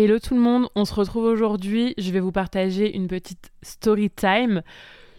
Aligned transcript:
Hello 0.00 0.20
tout 0.20 0.36
le 0.36 0.40
monde, 0.40 0.68
on 0.76 0.84
se 0.84 0.94
retrouve 0.94 1.24
aujourd'hui. 1.24 1.92
Je 1.98 2.12
vais 2.12 2.20
vous 2.20 2.30
partager 2.30 2.94
une 2.94 3.08
petite 3.08 3.50
story 3.62 4.10
time. 4.10 4.62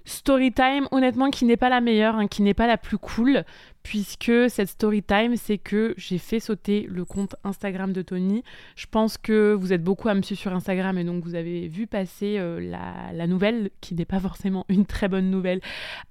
Story 0.05 0.53
time, 0.53 0.87
honnêtement, 0.91 1.31
qui 1.31 1.43
n'est 1.43 1.57
pas 1.57 1.67
la 1.67 1.81
meilleure, 1.81 2.15
hein, 2.15 2.27
qui 2.27 2.41
n'est 2.43 2.53
pas 2.53 2.65
la 2.65 2.77
plus 2.77 2.97
cool, 2.97 3.43
puisque 3.89 4.31
cette 4.49 4.69
story 4.69 5.01
time, 5.01 5.35
c'est 5.35 5.57
que 5.57 5.95
j'ai 5.97 6.19
fait 6.19 6.39
sauter 6.39 6.85
le 6.87 7.05
compte 7.05 7.35
Instagram 7.43 7.91
de 7.91 8.03
Tony. 8.03 8.43
Je 8.75 8.85
pense 8.85 9.17
que 9.17 9.53
vous 9.53 9.73
êtes 9.73 9.83
beaucoup 9.83 10.09
à 10.09 10.13
me 10.13 10.21
suivre 10.21 10.39
sur 10.39 10.53
Instagram 10.53 10.99
et 10.99 11.03
donc 11.03 11.23
vous 11.23 11.33
avez 11.33 11.67
vu 11.67 11.87
passer 11.87 12.37
euh, 12.37 12.59
la, 12.59 13.11
la, 13.13 13.25
nouvelle, 13.25 13.71
qui 13.81 13.95
n'est 13.95 14.05
pas 14.05 14.19
forcément 14.19 14.63
une 14.69 14.85
très 14.85 15.07
bonne 15.07 15.31
nouvelle 15.31 15.59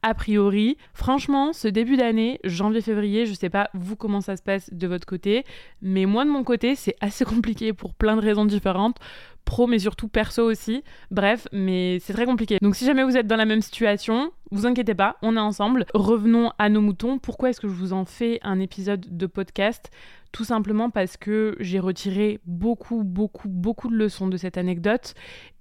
a 0.02 0.12
priori. 0.14 0.76
Franchement, 0.92 1.52
ce 1.52 1.68
début 1.68 1.96
d'année, 1.96 2.40
janvier-février, 2.42 3.26
je 3.26 3.34
sais 3.34 3.48
pas 3.48 3.70
vous 3.74 3.94
comment 3.94 4.22
ça 4.22 4.36
se 4.36 4.42
passe 4.42 4.74
de 4.74 4.86
votre 4.88 5.06
côté, 5.06 5.44
mais 5.80 6.04
moi 6.04 6.24
de 6.24 6.30
mon 6.30 6.42
côté, 6.42 6.74
c'est 6.74 6.96
assez 7.00 7.24
compliqué 7.32 7.72
pour 7.72 7.94
plein 7.94 8.16
de 8.16 8.22
raisons 8.22 8.44
différentes 8.44 8.96
pro 9.48 9.66
mais 9.66 9.78
surtout 9.78 10.08
perso 10.08 10.42
aussi. 10.42 10.84
Bref, 11.10 11.48
mais 11.52 11.98
c'est 12.00 12.12
très 12.12 12.26
compliqué. 12.26 12.58
Donc 12.60 12.76
si 12.76 12.84
jamais 12.84 13.02
vous 13.02 13.16
êtes 13.16 13.26
dans 13.26 13.36
la 13.36 13.46
même 13.46 13.62
situation, 13.62 14.30
vous 14.50 14.66
inquiétez 14.66 14.94
pas, 14.94 15.16
on 15.22 15.36
est 15.36 15.40
ensemble. 15.40 15.86
Revenons 15.94 16.52
à 16.58 16.68
nos 16.68 16.82
moutons. 16.82 17.18
Pourquoi 17.18 17.48
est-ce 17.48 17.60
que 17.60 17.68
je 17.68 17.72
vous 17.72 17.94
en 17.94 18.04
fais 18.04 18.38
un 18.42 18.60
épisode 18.60 19.06
de 19.10 19.26
podcast? 19.26 19.90
Tout 20.32 20.44
simplement 20.44 20.90
parce 20.90 21.16
que 21.16 21.56
j'ai 21.60 21.78
retiré 21.78 22.40
beaucoup, 22.44 23.02
beaucoup, 23.04 23.48
beaucoup 23.48 23.88
de 23.88 23.96
leçons 23.96 24.28
de 24.28 24.36
cette 24.36 24.58
anecdote. 24.58 25.14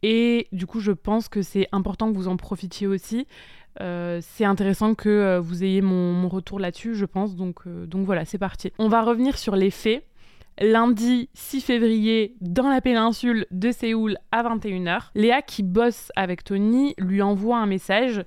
Et 0.04 0.50
du 0.52 0.68
coup, 0.68 0.82
je 0.82 0.92
pense 0.92 1.30
que 1.30 1.42
c'est 1.42 1.70
important 1.72 2.12
que 2.12 2.18
vous 2.18 2.28
en 2.28 2.36
profitiez 2.36 2.88
aussi. 2.88 3.26
Euh, 3.80 4.20
c'est 4.22 4.46
intéressant 4.46 4.96
que 4.96 5.08
euh, 5.08 5.40
vous 5.40 5.64
ayez 5.64 5.82
mon, 5.82 6.28
retour 6.28 6.60
là-dessus, 6.60 6.96
je 6.96 7.06
pense. 7.06 7.36
Donc, 7.36 7.60
euh, 7.68 7.86
donc 7.86 8.06
voilà, 8.06 8.26
c'est 8.26 8.38
parti. 8.38 8.74
On 8.80 8.90
va 8.90 9.02
revenir 9.02 9.38
sur 9.38 9.56
les 9.56 9.72
faits 9.72 10.04
lundi 10.60 11.30
6 11.34 11.62
février 11.62 12.36
dans 12.42 12.70
la 12.70 12.82
péninsule 12.82 13.46
de 13.52 13.72
Séoul 13.72 14.18
à 14.32 14.44
21h. 14.44 15.10
Léa 15.16 15.42
qui 15.42 15.64
bosse 15.64 16.12
avec 16.16 16.44
Tony 16.44 16.94
lui 16.98 17.22
envoie 17.22 17.58
un 17.58 17.66
message 17.66 18.24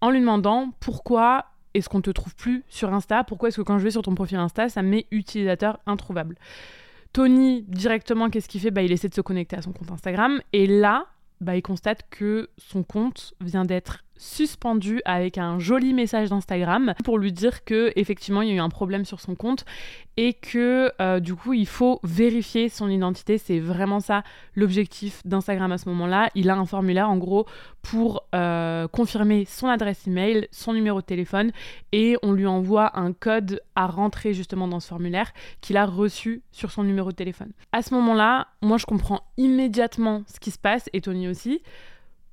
en 0.00 0.10
lui 0.10 0.20
demandant 0.20 0.72
pourquoi 0.80 1.46
est-ce 1.74 1.88
qu'on 1.88 2.00
te 2.00 2.10
trouve 2.10 2.34
plus 2.34 2.64
sur 2.68 2.92
Insta? 2.92 3.24
Pourquoi 3.24 3.48
est-ce 3.48 3.58
que 3.58 3.62
quand 3.62 3.78
je 3.78 3.84
vais 3.84 3.90
sur 3.90 4.02
ton 4.02 4.14
profil 4.14 4.38
Insta, 4.38 4.68
ça 4.68 4.82
met 4.82 5.06
utilisateur 5.10 5.78
introuvable? 5.86 6.36
Tony, 7.12 7.64
directement, 7.68 8.30
qu'est-ce 8.30 8.48
qu'il 8.48 8.60
fait? 8.60 8.70
Bah, 8.70 8.82
Il 8.82 8.92
essaie 8.92 9.08
de 9.08 9.14
se 9.14 9.20
connecter 9.20 9.56
à 9.56 9.62
son 9.62 9.72
compte 9.72 9.90
Instagram. 9.90 10.40
Et 10.52 10.66
là, 10.66 11.06
bah, 11.40 11.56
il 11.56 11.62
constate 11.62 12.08
que 12.10 12.48
son 12.56 12.82
compte 12.82 13.34
vient 13.40 13.64
d'être 13.64 14.04
suspendu 14.18 15.00
avec 15.04 15.38
un 15.38 15.58
joli 15.58 15.94
message 15.94 16.30
d'Instagram 16.30 16.94
pour 17.04 17.18
lui 17.18 17.32
dire 17.32 17.64
que 17.64 17.92
effectivement 17.96 18.42
il 18.42 18.48
y 18.48 18.52
a 18.52 18.54
eu 18.54 18.60
un 18.60 18.68
problème 18.68 19.04
sur 19.04 19.20
son 19.20 19.34
compte 19.34 19.64
et 20.16 20.32
que 20.32 20.90
euh, 21.00 21.20
du 21.20 21.34
coup 21.34 21.52
il 21.52 21.66
faut 21.66 22.00
vérifier 22.02 22.68
son 22.68 22.88
identité. 22.88 23.38
C'est 23.38 23.58
vraiment 23.58 24.00
ça 24.00 24.22
l'objectif 24.54 25.20
d'Instagram 25.26 25.72
à 25.72 25.78
ce 25.78 25.88
moment-là. 25.90 26.30
Il 26.34 26.50
a 26.50 26.56
un 26.56 26.64
formulaire 26.66 27.10
en 27.10 27.18
gros 27.18 27.46
pour 27.82 28.24
euh, 28.34 28.88
confirmer 28.88 29.44
son 29.44 29.68
adresse 29.68 30.06
email 30.06 30.48
son 30.50 30.72
numéro 30.72 31.00
de 31.00 31.06
téléphone 31.06 31.52
et 31.92 32.16
on 32.22 32.32
lui 32.32 32.46
envoie 32.46 32.98
un 32.98 33.12
code 33.12 33.60
à 33.74 33.86
rentrer 33.86 34.32
justement 34.32 34.68
dans 34.68 34.80
ce 34.80 34.88
formulaire 34.88 35.32
qu'il 35.60 35.76
a 35.76 35.86
reçu 35.86 36.42
sur 36.50 36.70
son 36.70 36.82
numéro 36.82 37.10
de 37.10 37.16
téléphone. 37.16 37.52
À 37.72 37.82
ce 37.82 37.94
moment-là 37.94 38.48
moi 38.62 38.78
je 38.78 38.86
comprends 38.86 39.22
immédiatement 39.36 40.22
ce 40.26 40.40
qui 40.40 40.50
se 40.50 40.58
passe 40.58 40.88
et 40.92 41.00
Tony 41.00 41.28
aussi. 41.28 41.62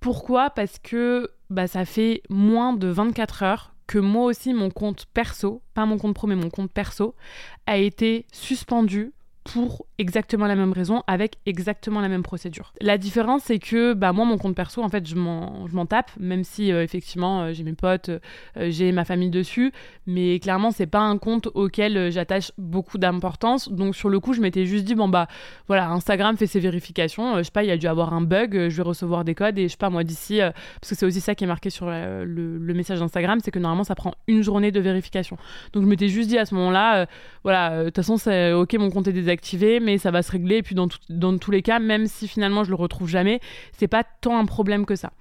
Pourquoi? 0.03 0.49
Parce 0.49 0.79
que 0.79 1.31
bah, 1.53 1.67
ça 1.67 1.85
fait 1.85 2.21
moins 2.29 2.73
de 2.73 2.87
24 2.87 3.43
heures 3.43 3.73
que 3.87 3.99
moi 3.99 4.25
aussi, 4.25 4.53
mon 4.53 4.69
compte 4.69 5.05
perso, 5.13 5.61
pas 5.73 5.85
mon 5.85 5.97
compte 5.97 6.15
pro, 6.15 6.27
mais 6.27 6.35
mon 6.35 6.49
compte 6.49 6.71
perso, 6.71 7.15
a 7.65 7.77
été 7.77 8.25
suspendu 8.31 9.13
pour 9.43 9.85
exactement 9.99 10.47
la 10.47 10.55
même 10.55 10.71
raison, 10.71 11.03
avec 11.07 11.35
exactement 11.45 12.01
la 12.01 12.09
même 12.09 12.23
procédure. 12.23 12.73
La 12.81 12.97
différence, 12.97 13.43
c'est 13.45 13.59
que 13.59 13.93
bah, 13.93 14.11
moi, 14.11 14.25
mon 14.25 14.37
compte 14.37 14.55
perso, 14.55 14.81
en 14.83 14.89
fait, 14.89 15.07
je 15.07 15.15
m'en 15.15 15.85
tape, 15.85 16.11
même 16.19 16.43
si 16.43 16.71
euh, 16.71 16.83
effectivement, 16.83 17.41
euh, 17.43 17.53
j'ai 17.53 17.63
mes 17.63 17.73
potes, 17.73 18.09
euh, 18.09 18.19
j'ai 18.69 18.91
ma 18.91 19.05
famille 19.05 19.29
dessus, 19.29 19.71
mais 20.07 20.39
clairement, 20.39 20.71
c'est 20.71 20.87
pas 20.87 21.01
un 21.01 21.17
compte 21.17 21.47
auquel 21.53 22.11
j'attache 22.11 22.51
beaucoup 22.57 22.97
d'importance. 22.97 23.69
Donc, 23.69 23.95
sur 23.95 24.09
le 24.09 24.19
coup, 24.19 24.33
je 24.33 24.41
m'étais 24.41 24.65
juste 24.65 24.85
dit, 24.85 24.95
bon, 24.95 25.07
bah 25.07 25.27
voilà, 25.67 25.89
Instagram 25.89 26.37
fait 26.37 26.47
ses 26.47 26.59
vérifications, 26.59 27.37
je 27.37 27.43
sais 27.43 27.51
pas, 27.51 27.63
il 27.63 27.67
y 27.67 27.71
a 27.71 27.77
dû 27.77 27.87
avoir 27.87 28.13
un 28.13 28.21
bug, 28.21 28.69
je 28.69 28.75
vais 28.75 28.83
recevoir 28.83 29.23
des 29.23 29.35
codes, 29.35 29.57
et 29.59 29.63
je 29.63 29.69
sais 29.69 29.77
pas, 29.77 29.89
moi, 29.89 30.03
d'ici, 30.03 30.39
parce 30.39 30.89
que 30.89 30.95
c'est 30.95 31.05
aussi 31.05 31.21
ça 31.21 31.35
qui 31.35 31.43
est 31.43 31.47
marqué 31.47 31.69
sur 31.69 31.85
le, 31.85 32.25
le, 32.25 32.73
message 32.73 32.99
d'Instagram, 32.99 33.39
c'est 33.43 33.51
que 33.51 33.59
normalement, 33.59 33.83
ça 33.83 33.95
prend 33.95 34.13
une 34.27 34.41
journée 34.41 34.71
de 34.71 34.79
vérification. 34.79 35.37
Donc, 35.73 35.83
je 35.83 35.87
m'étais 35.87 36.07
juste 36.07 36.29
dit 36.29 36.37
à 36.37 36.45
ce 36.45 36.55
moment-là, 36.55 37.05
voilà, 37.43 37.79
de 37.79 37.85
toute 37.85 37.97
façon, 37.97 38.17
c'est 38.17 38.51
ok, 38.53 38.73
mon 38.73 38.89
compte 38.89 39.07
est 39.07 39.13
désactivé, 39.13 39.79
mais 39.83 39.97
ça 39.97 40.11
va 40.11 40.23
se 40.23 40.31
régler. 40.31 40.57
Et 40.57 40.63
puis 40.63 40.75
dans, 40.75 40.87
tous 41.37 41.51
les 41.51 41.61
cas, 41.61 41.79
même 41.79 42.07
si 42.07 42.27
finalement 42.27 42.63
je 42.63 42.69
le 42.69 42.75
retrouve 42.75 43.09
jamais, 43.09 43.39
c'est 43.71 43.87
pas 43.87 44.03
tant 44.03 44.37
un 44.37 44.45
problème 44.45 44.85
que 44.85 44.95
ça. 44.95 45.11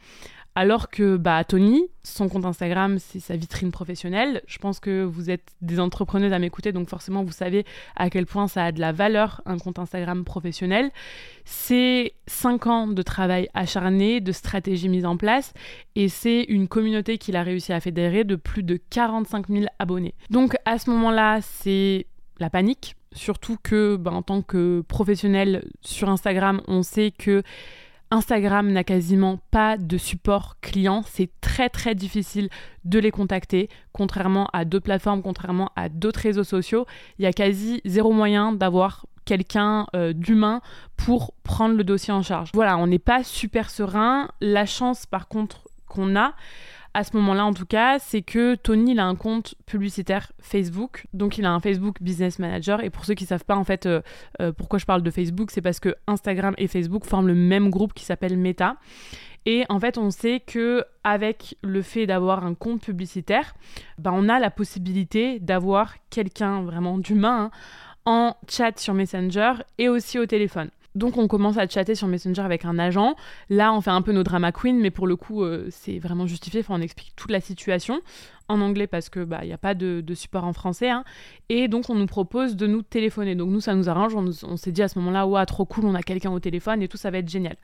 Alors 0.54 0.90
que 0.90 1.16
bah, 1.16 1.42
Tony, 1.44 1.86
son 2.02 2.28
compte 2.28 2.44
Instagram, 2.44 2.98
c'est 2.98 3.20
sa 3.20 3.36
vitrine 3.36 3.70
professionnelle. 3.70 4.42
Je 4.46 4.58
pense 4.58 4.80
que 4.80 5.02
vous 5.02 5.30
êtes 5.30 5.48
des 5.62 5.80
entrepreneurs 5.80 6.34
à 6.34 6.38
m'écouter, 6.38 6.72
donc 6.72 6.90
forcément 6.90 7.22
vous 7.22 7.32
savez 7.32 7.64
à 7.96 8.10
quel 8.10 8.26
point 8.26 8.48
ça 8.48 8.66
a 8.66 8.72
de 8.72 8.78
la 8.78 8.92
valeur, 8.92 9.40
un 9.46 9.56
compte 9.56 9.78
Instagram 9.78 10.24
professionnel. 10.24 10.90
C'est 11.46 12.12
5 12.26 12.66
ans 12.66 12.86
de 12.86 13.00
travail 13.00 13.48
acharné, 13.54 14.20
de 14.20 14.32
stratégie 14.32 14.90
mise 14.90 15.06
en 15.06 15.16
place, 15.16 15.54
et 15.94 16.10
c'est 16.10 16.42
une 16.42 16.68
communauté 16.68 17.16
qu'il 17.16 17.36
a 17.36 17.42
réussi 17.42 17.72
à 17.72 17.80
fédérer 17.80 18.24
de 18.24 18.36
plus 18.36 18.62
de 18.62 18.78
45 18.90 19.48
000 19.48 19.64
abonnés. 19.78 20.14
Donc 20.28 20.54
à 20.66 20.78
ce 20.78 20.90
moment-là, 20.90 21.40
c'est 21.40 22.06
la 22.38 22.50
panique, 22.50 22.96
Surtout 23.14 23.56
que, 23.62 23.96
ben, 23.96 24.12
en 24.12 24.22
tant 24.22 24.42
que 24.42 24.82
professionnel 24.88 25.64
sur 25.82 26.08
Instagram, 26.08 26.62
on 26.66 26.82
sait 26.82 27.10
que 27.10 27.42
Instagram 28.10 28.70
n'a 28.70 28.84
quasiment 28.84 29.38
pas 29.50 29.76
de 29.76 29.96
support 29.98 30.56
client. 30.60 31.02
C'est 31.06 31.30
très 31.40 31.68
très 31.68 31.94
difficile 31.94 32.48
de 32.84 32.98
les 32.98 33.10
contacter. 33.10 33.68
Contrairement 33.92 34.48
à 34.52 34.64
d'autres 34.64 34.84
plateformes, 34.84 35.22
contrairement 35.22 35.70
à 35.76 35.88
d'autres 35.88 36.20
réseaux 36.20 36.44
sociaux, 36.44 36.86
il 37.18 37.22
y 37.22 37.26
a 37.26 37.32
quasi 37.32 37.80
zéro 37.84 38.12
moyen 38.12 38.52
d'avoir 38.52 39.06
quelqu'un 39.24 39.86
euh, 39.94 40.12
d'humain 40.12 40.60
pour 40.96 41.32
prendre 41.42 41.76
le 41.76 41.84
dossier 41.84 42.12
en 42.12 42.22
charge. 42.22 42.50
Voilà, 42.54 42.76
on 42.76 42.86
n'est 42.86 42.98
pas 42.98 43.24
super 43.24 43.70
serein. 43.70 44.28
La 44.40 44.66
chance 44.66 45.06
par 45.06 45.28
contre 45.28 45.68
qu'on 45.86 46.16
a, 46.16 46.34
à 46.94 47.04
ce 47.04 47.16
moment-là 47.16 47.44
en 47.44 47.54
tout 47.54 47.66
cas, 47.66 47.98
c'est 47.98 48.22
que 48.22 48.54
Tony 48.54 48.92
il 48.92 49.00
a 49.00 49.06
un 49.06 49.14
compte 49.14 49.54
publicitaire 49.66 50.32
Facebook, 50.40 51.06
donc 51.12 51.38
il 51.38 51.44
a 51.44 51.52
un 51.52 51.60
Facebook 51.60 52.02
Business 52.02 52.38
Manager. 52.38 52.82
Et 52.82 52.90
pour 52.90 53.04
ceux 53.04 53.14
qui 53.14 53.24
savent 53.24 53.44
pas 53.44 53.56
en 53.56 53.64
fait 53.64 53.86
euh, 53.86 54.02
euh, 54.40 54.52
pourquoi 54.52 54.78
je 54.78 54.84
parle 54.84 55.02
de 55.02 55.10
Facebook, 55.10 55.50
c'est 55.50 55.62
parce 55.62 55.80
que 55.80 55.94
Instagram 56.06 56.54
et 56.58 56.68
Facebook 56.68 57.04
forment 57.04 57.28
le 57.28 57.34
même 57.34 57.70
groupe 57.70 57.94
qui 57.94 58.04
s'appelle 58.04 58.36
Meta. 58.36 58.76
Et 59.44 59.64
en 59.68 59.80
fait, 59.80 59.98
on 59.98 60.10
sait 60.10 60.40
que 60.40 60.84
avec 61.02 61.56
le 61.62 61.82
fait 61.82 62.06
d'avoir 62.06 62.44
un 62.44 62.54
compte 62.54 62.80
publicitaire, 62.80 63.54
ben, 63.98 64.12
on 64.14 64.28
a 64.28 64.38
la 64.38 64.50
possibilité 64.50 65.40
d'avoir 65.40 65.94
quelqu'un 66.10 66.62
vraiment 66.62 66.98
d'humain 66.98 67.50
hein, 68.06 68.34
en 68.36 68.36
chat 68.48 68.78
sur 68.78 68.94
Messenger 68.94 69.54
et 69.78 69.88
aussi 69.88 70.18
au 70.18 70.26
téléphone. 70.26 70.70
Donc 70.94 71.16
on 71.16 71.26
commence 71.28 71.56
à 71.56 71.66
chatter 71.66 71.94
sur 71.94 72.06
Messenger 72.08 72.42
avec 72.42 72.64
un 72.64 72.78
agent. 72.78 73.16
Là, 73.48 73.72
on 73.72 73.80
fait 73.80 73.90
un 73.90 74.02
peu 74.02 74.12
nos 74.12 74.22
drama 74.22 74.52
queen, 74.52 74.78
mais 74.78 74.90
pour 74.90 75.06
le 75.06 75.16
coup, 75.16 75.42
euh, 75.42 75.66
c'est 75.70 75.98
vraiment 75.98 76.26
justifié. 76.26 76.60
Enfin, 76.60 76.74
on 76.78 76.82
explique 76.82 77.12
toute 77.16 77.30
la 77.30 77.40
situation 77.40 78.00
en 78.48 78.60
anglais 78.60 78.86
parce 78.86 79.08
que 79.08 79.24
bah 79.24 79.40
il 79.42 79.46
n'y 79.46 79.52
a 79.52 79.58
pas 79.58 79.74
de, 79.74 80.02
support 80.14 80.44
en 80.44 80.52
français. 80.52 80.90
Hein. 80.90 81.04
Et 81.48 81.68
donc 81.68 81.88
on 81.88 81.94
nous 81.94 82.06
propose 82.06 82.56
de 82.56 82.66
nous 82.66 82.82
téléphoner. 82.82 83.34
Donc 83.34 83.50
nous, 83.50 83.60
ça 83.60 83.74
nous 83.74 83.88
arrange. 83.88 84.14
On, 84.14 84.56
s'est 84.56 84.72
dit 84.72 84.82
à 84.82 84.88
ce 84.88 84.98
moment-là, 84.98 85.26
ouais, 85.26 85.44
trop 85.46 85.64
cool, 85.64 85.86
on 85.86 85.94
a 85.94 86.02
quelqu'un 86.02 86.30
au 86.30 86.40
téléphone 86.40 86.82
et 86.82 86.88
tout, 86.88 86.98
ça 86.98 87.10
va 87.10 87.18
être 87.18 87.28
génial. 87.28 87.56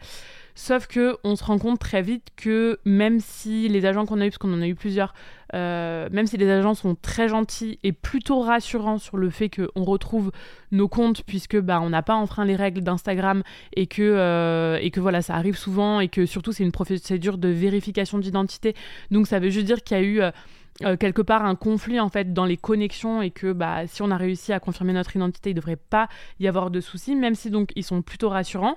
Sauf 0.55 0.87
que 0.87 1.17
on 1.23 1.37
se 1.37 1.45
rend 1.45 1.59
compte 1.59 1.79
très 1.79 2.03
vite 2.03 2.29
que 2.37 2.79
même 2.85 3.21
si 3.21 3.69
les 3.69 3.85
agents 3.85 4.07
qu'on 4.07 4.21
a 4.21 4.27
eu, 4.27 4.31
parce 4.31 4.39
qu'on 4.39 4.53
en 4.53 4.63
a 4.63 4.67
eu 4.67 4.75
plusieurs, 4.75 5.15
euh, 5.55 6.09
même 6.13 6.27
si 6.27 6.37
les 6.37 6.49
agents 6.51 6.75
sont 6.75 6.95
très 6.95 7.29
gentils 7.29 7.79
et 7.83 7.93
plutôt 7.93 8.41
rassurants 8.41 8.99
sur 8.99 9.17
le 9.17 9.31
fait 9.31 9.49
qu'on 9.49 9.85
retrouve 9.85 10.31
nos 10.73 10.89
comptes 10.89 11.23
puisque 11.23 11.59
bah 11.59 11.81
on 11.81 11.91
n'a 11.91 12.03
pas 12.03 12.15
enfreint 12.15 12.45
les 12.45 12.57
règles 12.57 12.83
d'Instagram 12.83 13.43
et 13.75 13.87
que 13.87 14.03
euh, 14.03 14.91
voilà 14.97 15.23
ça 15.23 15.35
arrive 15.35 15.57
souvent 15.57 16.01
et 16.01 16.09
que 16.09 16.27
surtout 16.27 16.53
c'est 16.53 16.65
une 16.65 16.73
procédure 16.73 17.39
de 17.39 17.49
vérification 17.49 18.19
d'identité. 18.19 18.75
Donc 19.11 19.27
ça 19.27 19.39
veut 19.39 19.51
juste 19.51 19.67
dire 19.67 19.83
qu'il 19.83 19.97
y 19.97 20.01
a 20.01 20.03
eu 20.03 20.21
euh, 20.85 20.97
quelque 20.97 21.23
part 21.23 21.45
un 21.45 21.57
conflit 21.57 21.99
en 21.99 22.09
fait 22.09 22.33
dans 22.33 22.45
les 22.45 22.57
connexions 22.57 23.21
et 23.21 23.31
que 23.31 23.53
bah 23.53 23.87
si 23.87 24.03
on 24.03 24.11
a 24.11 24.17
réussi 24.17 24.53
à 24.53 24.61
confirmer 24.61 24.93
notre 24.93 25.17
identité, 25.17 25.51
il 25.51 25.55
devrait 25.55 25.77
pas 25.77 26.09
y 26.39 26.47
avoir 26.47 26.71
de 26.71 26.81
soucis, 26.81 27.17
même 27.17 27.35
si 27.35 27.51
donc 27.51 27.73
ils 27.75 27.85
sont 27.85 28.03
plutôt 28.03 28.29
rassurants 28.29 28.77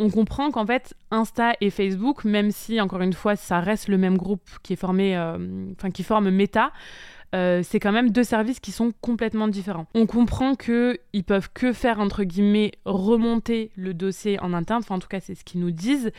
on 0.00 0.10
comprend 0.10 0.50
qu'en 0.50 0.66
fait, 0.66 0.94
Insta 1.10 1.52
et 1.60 1.68
Facebook, 1.68 2.24
même 2.24 2.50
si, 2.50 2.80
encore 2.80 3.02
une 3.02 3.12
fois, 3.12 3.36
ça 3.36 3.60
reste 3.60 3.88
le 3.88 3.98
même 3.98 4.16
groupe 4.16 4.48
qui 4.62 4.72
est 4.72 4.76
formé, 4.76 5.14
euh, 5.16 5.36
enfin, 5.76 5.90
qui 5.90 6.02
forme 6.02 6.30
Meta, 6.30 6.72
euh, 7.34 7.62
c'est 7.62 7.78
quand 7.78 7.92
même 7.92 8.10
deux 8.10 8.24
services 8.24 8.60
qui 8.60 8.72
sont 8.72 8.92
complètement 9.00 9.48
différents. 9.48 9.86
On 9.94 10.06
comprend 10.06 10.54
que 10.54 10.98
ils 11.12 11.24
peuvent 11.24 11.50
que 11.52 11.72
faire 11.72 12.00
entre 12.00 12.24
guillemets 12.24 12.72
remonter 12.84 13.70
le 13.76 13.94
dossier 13.94 14.40
en 14.40 14.52
interne, 14.52 14.80
enfin 14.82 14.96
en 14.96 14.98
tout 14.98 15.08
cas 15.08 15.20
c'est 15.20 15.34
ce 15.34 15.44
qu'ils 15.44 15.60
nous 15.60 15.70
disent, 15.70 16.10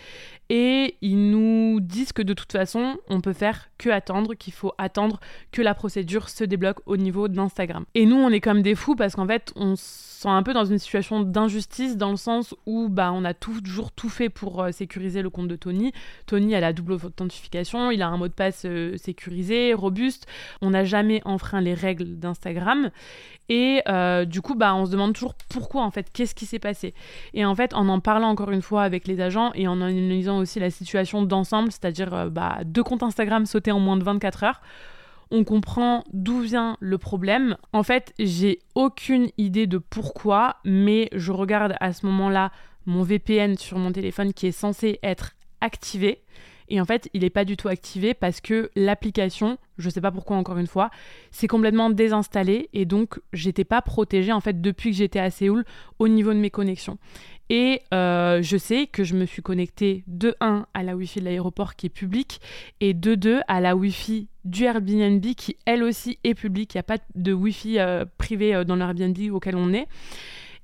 et 0.49 0.95
ils 1.01 1.31
nous 1.31 1.79
disent 1.81 2.13
que 2.13 2.21
de 2.21 2.33
toute 2.33 2.51
façon 2.51 2.97
on 3.09 3.21
peut 3.21 3.33
faire 3.33 3.69
que 3.77 3.89
attendre, 3.89 4.35
qu'il 4.35 4.53
faut 4.53 4.73
attendre 4.77 5.19
que 5.51 5.61
la 5.61 5.73
procédure 5.73 6.29
se 6.29 6.43
débloque 6.43 6.79
au 6.85 6.97
niveau 6.97 7.27
d'Instagram. 7.27 7.85
Et 7.95 8.05
nous 8.05 8.17
on 8.17 8.29
est 8.29 8.41
comme 8.41 8.61
des 8.61 8.75
fous 8.75 8.95
parce 8.95 9.15
qu'en 9.15 9.27
fait 9.27 9.51
on 9.55 9.75
sent 9.75 10.29
un 10.29 10.43
peu 10.43 10.53
dans 10.53 10.65
une 10.65 10.77
situation 10.77 11.21
d'injustice 11.21 11.97
dans 11.97 12.11
le 12.11 12.17
sens 12.17 12.53
où 12.65 12.89
bah 12.89 13.11
on 13.11 13.25
a 13.25 13.33
toujours 13.33 13.91
tout 13.91 14.09
fait 14.09 14.29
pour 14.29 14.61
euh, 14.61 14.71
sécuriser 14.71 15.21
le 15.23 15.29
compte 15.29 15.47
de 15.47 15.55
Tony. 15.55 15.91
Tony 16.27 16.53
a 16.55 16.59
la 16.59 16.73
double 16.73 16.93
authentification, 16.93 17.89
il 17.91 18.01
a 18.01 18.07
un 18.07 18.17
mot 18.17 18.27
de 18.27 18.33
passe 18.33 18.63
euh, 18.65 18.95
sécurisé, 18.97 19.73
robuste. 19.73 20.27
On 20.61 20.69
n'a 20.69 20.83
jamais 20.83 21.00
enfreint 21.25 21.61
les 21.61 21.73
règles 21.73 22.17
d'Instagram. 22.17 22.89
Et 23.49 23.81
euh, 23.87 24.25
du 24.25 24.41
coup, 24.41 24.55
bah, 24.55 24.73
on 24.75 24.85
se 24.85 24.91
demande 24.91 25.13
toujours 25.13 25.35
pourquoi, 25.49 25.83
en 25.83 25.91
fait, 25.91 26.07
qu'est-ce 26.11 26.35
qui 26.35 26.45
s'est 26.45 26.59
passé. 26.59 26.93
Et 27.33 27.45
en 27.45 27.55
fait, 27.55 27.73
en 27.73 27.89
en 27.89 27.99
parlant 27.99 28.29
encore 28.29 28.51
une 28.51 28.61
fois 28.61 28.83
avec 28.83 29.07
les 29.07 29.19
agents 29.19 29.51
et 29.53 29.67
en 29.67 29.81
analysant 29.81 30.37
aussi 30.37 30.59
la 30.59 30.69
situation 30.69 31.23
d'ensemble, 31.23 31.71
c'est-à-dire 31.71 32.29
bah, 32.31 32.59
deux 32.65 32.83
comptes 32.83 33.03
Instagram 33.03 33.45
sautés 33.45 33.71
en 33.71 33.79
moins 33.79 33.97
de 33.97 34.03
24 34.03 34.43
heures, 34.43 34.61
on 35.31 35.43
comprend 35.43 36.03
d'où 36.13 36.41
vient 36.41 36.77
le 36.79 36.97
problème. 36.97 37.57
En 37.73 37.83
fait, 37.83 38.13
j'ai 38.19 38.59
aucune 38.75 39.29
idée 39.37 39.65
de 39.65 39.77
pourquoi, 39.77 40.57
mais 40.65 41.09
je 41.13 41.31
regarde 41.31 41.75
à 41.79 41.93
ce 41.93 42.05
moment-là 42.05 42.51
mon 42.85 43.03
VPN 43.03 43.57
sur 43.57 43.77
mon 43.77 43.91
téléphone 43.91 44.33
qui 44.33 44.47
est 44.47 44.51
censé 44.51 44.99
être 45.03 45.31
activé. 45.61 46.21
Et 46.69 46.79
en 46.79 46.85
fait, 46.85 47.09
il 47.13 47.21
n'est 47.21 47.29
pas 47.29 47.45
du 47.45 47.57
tout 47.57 47.67
activé 47.67 48.13
parce 48.13 48.41
que 48.41 48.71
l'application, 48.75 49.57
je 49.77 49.87
ne 49.87 49.91
sais 49.91 50.01
pas 50.01 50.11
pourquoi 50.11 50.37
encore 50.37 50.57
une 50.57 50.67
fois, 50.67 50.89
c'est 51.31 51.47
complètement 51.47 51.89
désinstallé 51.89 52.69
et 52.73 52.85
donc 52.85 53.19
j'étais 53.33 53.63
pas 53.63 53.81
protégée 53.81 54.31
en 54.31 54.41
fait 54.41 54.61
depuis 54.61 54.91
que 54.91 54.97
j'étais 54.97 55.19
à 55.19 55.29
Séoul 55.29 55.65
au 55.99 56.07
niveau 56.07 56.33
de 56.33 56.39
mes 56.39 56.49
connexions. 56.49 56.97
Et 57.49 57.81
euh, 57.93 58.41
je 58.41 58.55
sais 58.55 58.87
que 58.87 59.03
je 59.03 59.13
me 59.13 59.25
suis 59.25 59.41
connectée 59.41 60.05
de 60.07 60.35
1 60.39 60.67
à 60.73 60.83
la 60.83 60.95
Wi-Fi 60.95 61.19
de 61.19 61.25
l'aéroport 61.25 61.75
qui 61.75 61.87
est 61.87 61.89
publique 61.89 62.39
et 62.79 62.93
de 62.93 63.13
2 63.13 63.41
à 63.49 63.59
la 63.59 63.75
Wi-Fi 63.75 64.29
du 64.45 64.63
Airbnb 64.63 65.21
qui 65.35 65.57
elle 65.65 65.83
aussi 65.83 66.17
est 66.23 66.33
publique. 66.33 66.73
Il 66.73 66.77
n'y 66.77 66.79
a 66.79 66.83
pas 66.83 66.99
de 67.13 67.33
Wi-Fi 67.33 67.79
euh, 67.79 68.05
privé 68.17 68.55
euh, 68.55 68.63
dans 68.63 68.77
l'Airbnb 68.77 69.17
auquel 69.33 69.57
on 69.57 69.73
est. 69.73 69.87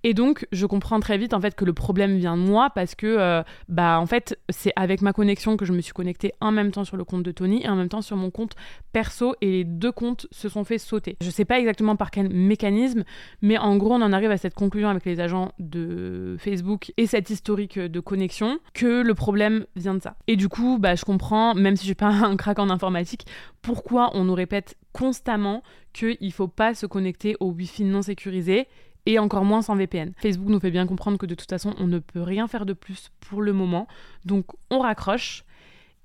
Et 0.03 0.13
donc, 0.13 0.47
je 0.51 0.65
comprends 0.65 0.99
très 0.99 1.17
vite 1.17 1.33
en 1.33 1.41
fait 1.41 1.55
que 1.55 1.65
le 1.65 1.73
problème 1.73 2.17
vient 2.17 2.38
de 2.38 2.41
moi 2.41 2.69
parce 2.69 2.95
que, 2.95 3.07
euh, 3.07 3.44
bah, 3.67 3.99
en 3.99 4.05
fait, 4.05 4.39
c'est 4.49 4.71
avec 4.75 5.01
ma 5.01 5.13
connexion 5.13 5.57
que 5.57 5.65
je 5.65 5.73
me 5.73 5.81
suis 5.81 5.94
connectée 5.94 6.33
en 6.39 6.51
même 6.51 6.71
temps 6.71 6.83
sur 6.83 6.97
le 6.97 7.03
compte 7.03 7.23
de 7.23 7.31
Tony 7.31 7.63
et 7.63 7.69
en 7.69 7.75
même 7.75 7.89
temps 7.89 8.01
sur 8.01 8.15
mon 8.15 8.29
compte 8.29 8.55
perso 8.94 9.35
et 9.41 9.51
les 9.51 9.63
deux 9.63 9.91
comptes 9.91 10.27
se 10.31 10.49
sont 10.49 10.63
fait 10.63 10.77
sauter. 10.77 11.17
Je 11.21 11.29
sais 11.29 11.45
pas 11.45 11.59
exactement 11.59 11.95
par 11.95 12.11
quel 12.11 12.29
mécanisme, 12.29 13.03
mais 13.41 13.57
en 13.57 13.77
gros, 13.77 13.94
on 13.94 14.01
en 14.01 14.13
arrive 14.13 14.31
à 14.31 14.38
cette 14.38 14.53
conclusion 14.53 14.89
avec 14.89 15.05
les 15.05 15.19
agents 15.19 15.51
de 15.59 16.35
Facebook 16.39 16.91
et 16.97 17.07
cette 17.07 17.29
historique 17.29 17.79
de 17.79 18.00
connexion 18.00 18.59
que 18.73 19.01
le 19.01 19.13
problème 19.13 19.65
vient 19.75 19.95
de 19.95 20.01
ça. 20.01 20.15
Et 20.27 20.35
du 20.35 20.50
coup, 20.50 20.77
bah, 20.79 20.95
je 20.95 21.05
comprends, 21.05 21.55
même 21.55 21.75
si 21.75 21.83
je 21.83 21.88
suis 21.88 21.95
pas 21.95 22.07
un 22.23 22.35
crack 22.38 22.59
en 22.59 22.69
informatique, 22.69 23.25
pourquoi 23.61 24.11
on 24.13 24.23
nous 24.23 24.35
répète 24.35 24.77
constamment 24.93 25.63
qu'il 25.93 26.17
ne 26.21 26.31
faut 26.31 26.47
pas 26.47 26.73
se 26.73 26.85
connecter 26.85 27.35
au 27.39 27.51
Wi-Fi 27.51 27.83
non 27.83 28.01
sécurisé 28.01 28.67
et 29.07 29.19
encore 29.19 29.45
moins 29.45 29.62
sans 29.62 29.75
VPN. 29.75 30.12
Facebook 30.18 30.50
nous 30.50 30.59
fait 30.59 30.69
bien 30.69 30.86
comprendre 30.86 31.18
que 31.18 31.25
de 31.25 31.33
toute 31.33 31.50
façon, 31.50 31.74
on 31.80 31.88
ne 31.88 31.98
peut 31.98 32.21
rien 32.21 32.48
faire 32.48 32.65
de 32.65 32.74
plus 32.74 33.09
pour 33.21 33.42
le 33.42 33.54
moment. 33.54 33.88
Donc 34.25 34.45
on 34.69 34.80
raccroche 34.80 35.45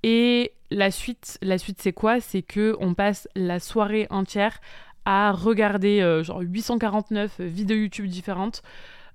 et 0.03 0.53
la 0.71 0.89
suite, 0.89 1.37
la 1.41 1.57
suite 1.57 1.81
c'est 1.81 1.91
quoi? 1.91 2.21
C'est 2.21 2.41
que 2.41 2.75
on 2.79 2.93
passe 2.93 3.27
la 3.35 3.59
soirée 3.59 4.07
entière 4.09 4.61
à 5.03 5.33
regarder 5.33 5.99
euh, 5.99 6.23
genre 6.23 6.39
849 6.39 7.41
vidéos 7.41 7.77
YouTube 7.77 8.07
différentes 8.07 8.63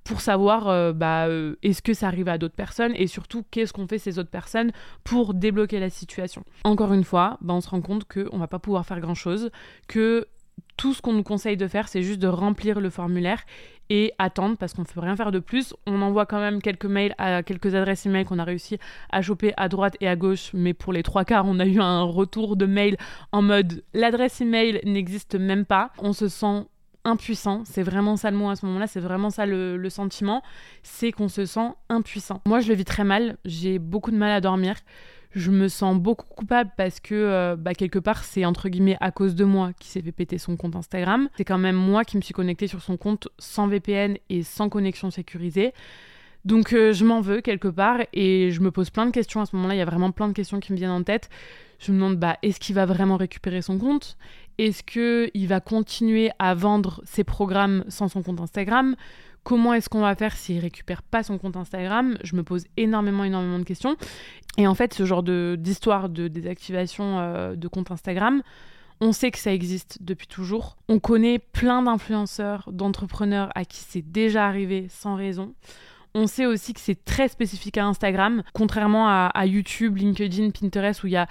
pour 0.05 0.21
savoir 0.21 0.69
euh, 0.69 0.93
bah, 0.93 1.27
euh, 1.27 1.57
est-ce 1.63 1.81
que 1.81 1.95
ça 1.95 2.09
arrive 2.09 2.29
à 2.29 2.37
d'autres 2.37 2.55
personnes 2.55 2.93
et 2.95 3.07
surtout 3.07 3.43
qu'est-ce 3.51 3.73
qu'on 3.73 3.87
fait 3.87 3.99
ces 3.99 4.19
autres 4.19 4.31
personnes 4.31 4.71
pour 5.03 5.33
débloquer 5.33 5.81
la 5.81 5.89
situation. 5.89 6.45
Encore 6.65 6.93
une 6.93 7.05
fois, 7.05 7.39
bah, 7.41 7.55
on 7.55 7.63
se 7.63 7.71
rend 7.71 7.81
compte 7.81 8.05
qu'on 8.05 8.37
va 8.37 8.49
pas 8.49 8.59
pouvoir 8.59 8.85
faire 8.85 9.01
grand-chose, 9.01 9.51
que 9.87 10.29
tout 10.77 10.95
ce 10.95 11.03
qu'on 11.03 11.13
nous 11.13 11.23
conseille 11.23 11.57
de 11.57 11.69
faire, 11.69 11.89
c'est 11.89 12.03
juste 12.03 12.21
de 12.21 12.29
remplir 12.29 12.81
le 12.81 12.91
formulaire 12.91 13.43
et 13.91 14.13
attendre 14.19 14.57
parce 14.57 14.75
qu'on 14.75 14.83
ne 14.83 14.87
peut 14.87 15.01
rien 15.01 15.17
faire 15.17 15.33
de 15.33 15.39
plus. 15.39 15.75
On 15.87 16.03
envoie 16.03 16.27
quand 16.27 16.41
même 16.41 16.61
quelques 16.61 16.87
mails 16.87 17.15
à 17.19 17.43
quelques 17.43 17.75
adresses 17.75 18.07
email 18.07 18.25
qu'on 18.25 18.39
a 18.39 18.45
réussi 18.45 18.79
à 19.11 19.23
choper 19.23 19.53
à 19.57 19.69
droite 19.69 19.97
et 20.01 20.09
à 20.09 20.17
gauche, 20.17 20.51
mais 20.55 20.75
pour 20.75 20.93
les 20.93 21.03
trois 21.03 21.25
quarts, 21.25 21.45
on 21.47 21.59
a 21.59 21.67
eu 21.67 21.81
un 21.81 22.03
retour 22.03 22.57
de 22.57 22.67
mail 22.67 22.97
en 23.33 23.43
mode 23.43 23.83
l'adresse 23.95 24.41
email 24.41 24.81
n'existe 24.85 25.35
même 25.35 25.65
pas. 25.65 25.91
On 25.99 26.13
se 26.13 26.29
sent 26.29 26.67
impuissant, 27.05 27.63
c'est 27.65 27.83
vraiment 27.83 28.17
ça 28.17 28.31
le 28.31 28.37
mot 28.37 28.51
à 28.51 28.57
ce 28.57 28.67
moment-là, 28.67 28.87
c'est 28.87 29.01
vraiment 29.01 29.31
ça 29.31 29.47
le, 29.47 29.77
le 29.77 29.91
sentiment, 29.91 30.43
c'est 30.83 31.13
qu'on 31.13 31.29
se 31.29 31.47
sent 31.47 31.71
impuissant. 31.89 32.43
Moi 32.47 32.61
je 32.61 32.69
le 32.69 32.75
vis 32.75 32.85
très 32.85 33.05
mal, 33.05 33.39
j'ai 33.45 33.79
beaucoup 33.79 34.11
de 34.11 34.17
mal 34.17 34.31
à 34.31 34.41
dormir 34.41 34.75
je 35.33 35.51
me 35.51 35.69
sens 35.69 35.97
beaucoup 35.99 36.27
coupable 36.27 36.71
parce 36.77 37.01
que 37.01 37.15
euh, 37.15 37.57
bah, 37.57 37.75
quelque 37.75 37.99
part 37.99 38.25
c'est 38.25 38.45
entre 38.45 38.69
guillemets 38.69 38.97
à 39.01 39.11
cause 39.11 39.35
de 39.35 39.45
moi 39.45 39.73
qui 39.79 39.89
s'est 39.89 40.03
fait 40.03 40.13
péter 40.13 40.39
son 40.39 40.57
compte 40.57 40.77
Instagram. 40.77 41.29
C'est 41.37 41.45
quand 41.45 41.59
même 41.59 41.77
moi 41.77 42.05
qui 42.05 42.17
me 42.17 42.23
suis 42.23 42.35
connectée 42.35 42.67
sur 42.67 42.83
son 42.83 42.97
compte 42.97 43.29
sans 43.39 43.69
VPN 43.69 44.17
et 44.31 44.43
sans 44.43 44.69
connexion 44.69 45.11
sécurisée. 45.11 45.73
Donc 46.45 46.73
euh, 46.73 46.93
je 46.93 47.05
m'en 47.05 47.21
veux 47.21 47.41
quelque 47.41 47.69
part 47.69 48.01
et 48.13 48.51
je 48.51 48.61
me 48.61 48.71
pose 48.71 48.91
plein 48.91 49.07
de 49.07 49.11
questions 49.11 49.41
à 49.41 49.47
ce 49.47 49.55
moment-là. 49.57 49.75
Il 49.75 49.79
y 49.79 49.83
a 49.83 49.87
vraiment 49.87 50.13
plein 50.13 50.29
de 50.29 50.33
questions 50.33 50.61
qui 50.61 50.73
me 50.73 50.79
viennent 50.79 50.91
en 50.91 51.03
tête. 51.03 51.29
Je 51.79 51.93
me 51.93 51.99
demande 51.99 52.17
bah, 52.17 52.39
est-ce 52.43 52.59
qu'il 52.59 52.75
va 52.75 52.87
vraiment 52.87 53.17
récupérer 53.17 53.63
son 53.63 53.79
compte? 53.79 54.17
Est-ce 54.57 54.83
qu'il 54.83 55.47
va 55.47 55.61
continuer 55.61 56.31
à 56.39 56.55
vendre 56.55 57.01
ses 57.05 57.23
programmes 57.23 57.85
sans 57.89 58.09
son 58.09 58.23
compte 58.23 58.41
Instagram? 58.41 58.97
Comment 59.45 59.73
est-ce 59.73 59.89
qu'on 59.89 60.01
va 60.01 60.15
faire 60.15 60.37
s'il 60.37 60.59
récupère 60.59 61.03
pas 61.03 61.23
son 61.23 61.39
compte 61.39 61.57
Instagram? 61.57 62.19
Je 62.25 62.37
me 62.37 62.43
pose 62.43 62.67
énormément, 62.77 63.25
énormément 63.25 63.59
de 63.59 63.65
questions. 63.65 63.97
Et 64.59 64.67
en 64.67 64.75
fait, 64.75 64.93
ce 64.93 65.07
genre 65.07 65.23
d'histoire 65.23 66.09
de, 66.09 66.29
désactivation 66.29 67.21
euh, 67.21 67.55
de 67.55 67.69
compte 67.69 67.91
Instagram, 67.91 68.43
on 69.01 69.13
sait 69.13 69.31
que 69.31 69.39
ça 69.39 69.53
existe 69.53 69.99
depuis 70.01 70.27
toujours. 70.27 70.77
On 70.89 70.99
connaît 70.99 71.39
plein 71.39 71.83
d'influenceurs, 71.83 72.69
d'entrepreneurs 72.73 73.51
à 73.55 73.65
qui 73.65 73.79
c'est 73.79 74.03
déjà 74.03 74.47
arrivé 74.47 74.89
sans 74.91 75.15
raison. 75.15 75.55
On 76.15 76.27
sait 76.27 76.47
aussi 76.47 76.75
que 76.75 76.81
c'est 76.81 77.05
très 77.05 77.29
spécifique 77.29 77.79
à 77.79 77.87
Instagram, 77.87 78.43
contrairement 78.53 79.09
à, 79.09 79.47
YouTube, 79.47 79.97
LinkedIn, 79.97 80.51
Pinterest, 80.51 81.05
où 81.05 81.07
il 81.07 81.17
a 81.17 81.29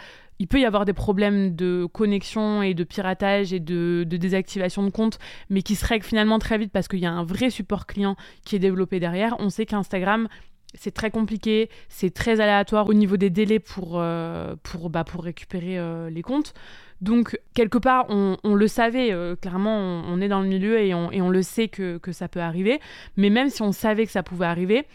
peut 0.50 0.60
y 0.60 0.66
avoir 0.66 0.86
des 0.86 0.94
problèmes 0.94 1.56
de 1.56 1.88
connexion 1.92 2.62
et 2.62 2.76
de 2.76 2.84
piratage 2.84 3.52
et 3.52 3.60
de, 3.60 4.06
désactivation 4.08 4.84
de 4.84 4.92
compte, 4.92 5.18
mais 5.50 5.64
qui 5.64 5.76
se 5.76 5.86
règlent 5.86 6.06
finalement 6.06 6.38
très 6.38 6.60
vite 6.60 6.72
parce 6.72 6.88
qu'il 6.88 7.00
y 7.00 7.08
a 7.08 7.12
un 7.12 7.24
vrai 7.24 7.50
support 7.50 7.88
client 7.88 8.16
qui 8.46 8.56
est 8.56 8.60
développé 8.60 9.00
derrière. 9.00 9.36
On 9.40 9.50
sait 9.50 9.66
qu'Instagram, 9.66 10.30
c'est 10.78 10.92
très 10.92 11.12
compliqué, 11.12 11.70
c'est 11.90 12.14
très 12.14 12.40
aléatoire 12.40 12.88
au 12.88 12.94
niveau 12.94 13.18
des 13.18 13.30
délais 13.30 13.60
pour, 13.60 13.94
euh, 13.96 14.56
pour, 14.64 14.90
bah, 14.90 15.04
pour 15.04 15.24
récupérer 15.24 15.78
euh, 15.78 16.10
les 16.10 16.22
comptes. 16.22 16.54
Donc, 17.02 17.40
quelque 17.54 17.78
part, 17.78 18.06
on, 18.10 18.56
le 18.56 18.68
savait, 18.68 19.12
euh, 19.12 19.36
clairement, 19.36 20.04
on, 20.08 20.20
est 20.20 20.28
dans 20.28 20.42
le 20.42 20.48
milieu 20.48 20.80
et 20.80 20.96
on, 20.96 21.12
et 21.12 21.22
on 21.22 21.30
le 21.30 21.44
sait 21.44 21.68
que, 21.68 21.98
que 21.98 22.12
ça 22.12 22.28
peut 22.28 22.40
arriver. 22.40 22.80
Mais 23.18 23.30
même 23.30 23.50
si 23.50 23.62
on 23.62 23.72
savait 23.72 24.06
que 24.06 24.12
ça 24.12 24.24
pouvait 24.24 24.48
arriver, 24.48 24.86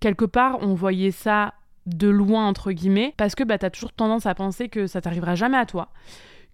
quelque 0.00 0.24
part, 0.24 0.58
on 0.62 0.74
voyait 0.74 1.10
ça 1.10 1.54
de 1.86 2.08
loin 2.08 2.46
entre 2.46 2.72
guillemets 2.72 3.14
parce 3.16 3.34
que 3.34 3.42
bah 3.42 3.56
t'as 3.56 3.70
toujours 3.70 3.92
tendance 3.92 4.26
à 4.26 4.34
penser 4.34 4.68
que 4.68 4.86
ça 4.86 5.00
t'arrivera 5.00 5.34
jamais 5.34 5.56
à 5.56 5.64
toi 5.64 5.88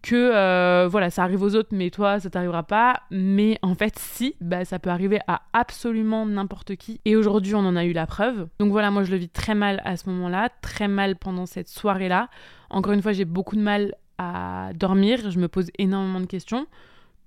que 0.03 0.31
euh, 0.35 0.89
voilà 0.89 1.11
ça 1.11 1.23
arrive 1.23 1.43
aux 1.43 1.55
autres 1.55 1.71
mais 1.73 1.91
toi 1.91 2.21
ça 2.21 2.31
t'arrivera 2.31 2.63
pas. 2.63 3.03
Mais 3.11 3.59
en 3.63 3.75
fait 3.75 3.99
si 3.99 4.35
bah 4.41 4.65
ça 4.65 4.79
peut 4.79 4.91
arriver 4.91 5.19
à 5.27 5.43
absolument 5.53 6.27
n'importe 6.27 6.77
qui. 6.77 7.01
Et 7.05 7.17
aujourd'hui 7.17 7.55
on 7.55 7.61
en 7.61 7.77
a 7.77 7.85
eu 7.85 7.93
la 7.93 8.07
preuve. 8.07 8.49
Donc 8.59 8.71
voilà 8.71 8.91
moi 8.91 9.05
je 9.05 9.11
le 9.11 9.17
vis 9.17 9.29
très 9.29 9.55
mal 9.55 9.81
à 9.85 9.97
ce 9.97 10.09
moment-là 10.11 10.51
très 10.63 10.89
mal 10.89 11.17
pendant 11.17 11.47
cette 11.47 11.69
soirée 11.69 12.09
là 12.09 12.29
encore 12.71 12.93
une 12.93 13.03
fois 13.03 13.13
j'ai 13.13 13.25
beaucoup 13.25 13.57
de 13.57 13.63
mal 13.63 13.95
à 14.19 14.71
dormir. 14.75 15.31
Je 15.31 15.39
me 15.39 15.49
pose 15.49 15.71
énormément 15.79 16.21
de 16.21 16.27
questions. 16.27 16.67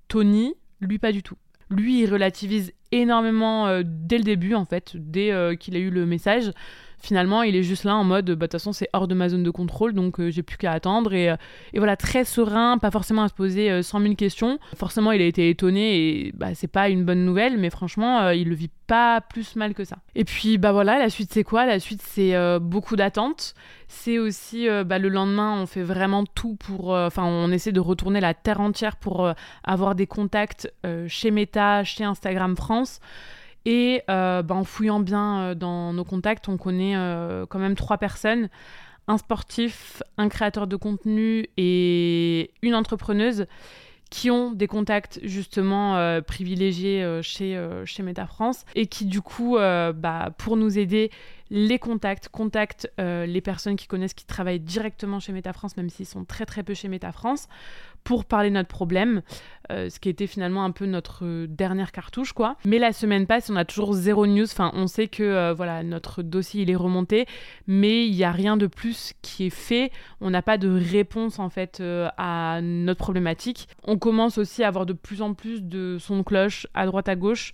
Tony 0.07 0.55
lui 0.81 0.99
pas 0.99 1.11
du 1.11 1.23
tout. 1.23 1.35
Lui 1.69 2.01
il 2.01 2.11
relativise 2.11 2.73
énormément 2.91 3.67
euh, 3.67 3.83
dès 3.85 4.17
le 4.17 4.23
début 4.23 4.55
en 4.55 4.65
fait 4.65 4.93
dès 4.95 5.31
euh, 5.31 5.55
qu'il 5.55 5.75
a 5.75 5.79
eu 5.79 5.89
le 5.89 6.05
message 6.05 6.51
finalement, 7.01 7.43
il 7.43 7.55
est 7.55 7.63
juste 7.63 7.83
là 7.83 7.95
en 7.95 8.03
mode, 8.03 8.25
bah, 8.25 8.33
de 8.33 8.41
toute 8.41 8.51
façon, 8.53 8.73
c'est 8.73 8.89
hors 8.93 9.07
de 9.07 9.15
ma 9.15 9.29
zone 9.29 9.43
de 9.43 9.49
contrôle, 9.49 9.93
donc 9.93 10.19
euh, 10.19 10.29
j'ai 10.29 10.43
plus 10.43 10.57
qu'à 10.57 10.71
attendre. 10.71 11.13
Et, 11.13 11.29
euh, 11.29 11.35
et, 11.73 11.79
voilà, 11.79 11.95
très 11.95 12.25
serein, 12.25 12.77
pas 12.77 12.91
forcément 12.91 13.23
à 13.23 13.27
se 13.27 13.33
poser 13.33 13.81
100 13.81 13.99
euh, 13.99 14.03
000 14.03 14.15
questions. 14.15 14.59
Forcément, 14.75 15.11
il 15.11 15.21
a 15.21 15.25
été 15.25 15.49
étonné 15.49 15.97
et 15.97 16.31
bah, 16.33 16.53
c'est 16.53 16.67
pas 16.67 16.89
une 16.89 17.05
bonne 17.05 17.25
nouvelle, 17.25 17.57
mais 17.57 17.69
franchement, 17.69 18.29
il 18.29 18.49
le 18.49 18.55
vit 18.55 18.69
pas 18.87 19.21
plus 19.21 19.55
mal 19.55 19.73
que 19.73 19.83
ça. 19.83 19.97
Et 20.15 20.23
puis, 20.23 20.57
bah 20.57 20.71
voilà, 20.71 20.97
la 20.97 21.09
suite, 21.09 21.31
c'est 21.31 21.43
quoi? 21.43 21.65
La 21.65 21.79
suite, 21.79 22.01
c'est 22.03 22.33
beaucoup 22.59 22.95
d'attentes. 22.95 23.53
C'est 23.87 24.17
aussi, 24.17 24.67
bah, 24.85 24.99
le 24.99 25.09
lendemain, 25.09 25.61
on 25.61 25.65
fait 25.65 25.83
vraiment 25.83 26.25
tout 26.25 26.55
pour. 26.55 26.89
Enfin, 26.89 27.23
on 27.23 27.51
essaie 27.51 27.71
de 27.71 27.79
retourner 27.79 28.19
la 28.19 28.33
terre 28.33 28.61
entière 28.61 28.95
pour 28.95 29.31
avoir 29.63 29.95
des 29.95 30.07
contacts 30.07 30.71
chez 31.07 31.31
Meta, 31.31 31.83
chez 31.83 32.03
Instagram 32.03 32.55
France. 32.55 32.99
Et 33.65 34.01
euh, 34.09 34.41
bah, 34.41 34.55
en 34.55 34.63
fouillant 34.63 34.99
bien 34.99 35.39
euh, 35.39 35.55
dans 35.55 35.93
nos 35.93 36.03
contacts, 36.03 36.47
on 36.47 36.57
connaît 36.57 36.95
euh, 36.95 37.45
quand 37.45 37.59
même 37.59 37.75
trois 37.75 37.97
personnes. 37.97 38.49
Un 39.07 39.17
sportif, 39.17 40.03
un 40.17 40.29
créateur 40.29 40.67
de 40.67 40.75
contenu 40.75 41.47
et 41.57 42.51
une 42.61 42.75
entrepreneuse 42.75 43.47
qui 44.11 44.31
ont 44.31 44.51
des 44.51 44.67
contacts 44.67 45.19
justement 45.23 46.19
privilégiés 46.21 47.19
chez, 47.21 47.55
euh, 47.55 47.85
chez 47.85 48.01
Meta 48.01 48.25
France 48.25 48.65
et 48.75 48.87
qui 48.87 49.05
du 49.05 49.21
coup, 49.21 49.57
bah, 49.57 50.29
pour 50.37 50.57
nous 50.57 50.77
aider, 50.77 51.11
les 51.49 51.79
contacts, 51.79 52.29
contactent 52.29 52.91
les 52.99 53.41
personnes 53.41 53.75
qui 53.75 53.87
connaissent, 53.87 54.13
qui 54.13 54.25
travaillent 54.25 54.59
directement 54.59 55.19
chez 55.19 55.31
Meta 55.31 55.53
France, 55.53 55.75
même 55.75 55.89
s'ils 55.89 56.05
sont 56.05 56.23
très 56.23 56.45
très 56.45 56.61
peu 56.61 56.75
chez 56.75 56.87
Meta 56.87 57.11
France, 57.11 57.47
pour 58.03 58.25
parler 58.25 58.49
notre 58.49 58.69
problème, 58.69 59.21
ce 59.69 59.99
qui 59.99 60.09
était 60.09 60.25
finalement 60.25 60.63
un 60.63 60.71
peu 60.71 60.85
notre 60.85 61.45
dernière 61.45 61.91
cartouche 61.91 62.33
quoi. 62.33 62.55
Mais 62.65 62.79
la 62.79 62.91
semaine 62.91 63.27
passe, 63.27 63.49
on 63.49 63.55
a 63.55 63.65
toujours 63.65 63.93
zéro 63.93 64.25
news, 64.25 64.45
enfin 64.45 64.71
on 64.73 64.87
sait 64.87 65.07
que 65.07 65.53
voilà 65.53 65.83
notre 65.83 66.23
dossier 66.23 66.63
il 66.63 66.71
est 66.71 66.75
remonté, 66.75 67.27
mais 67.67 68.07
il 68.07 68.15
n'y 68.15 68.23
a 68.23 68.31
rien 68.31 68.57
de 68.57 68.67
plus 68.67 69.13
qui 69.21 69.45
est 69.45 69.51
fait, 69.51 69.91
on 70.21 70.29
n'a 70.31 70.41
pas 70.41 70.57
de 70.57 70.69
réponse 70.69 71.37
en 71.39 71.49
fait 71.49 71.83
à 72.17 72.59
notre 72.61 72.99
problématique. 72.99 73.67
On 73.83 73.97
commence 73.97 74.37
aussi 74.37 74.63
à 74.63 74.67
avoir 74.67 74.85
de 74.85 74.93
plus 74.93 75.21
en 75.21 75.33
plus 75.33 75.61
de 75.61 75.97
sons 75.99 76.17
de 76.17 76.23
cloche 76.23 76.65
à 76.73 76.85
droite 76.85 77.09
à 77.09 77.15
gauche, 77.15 77.53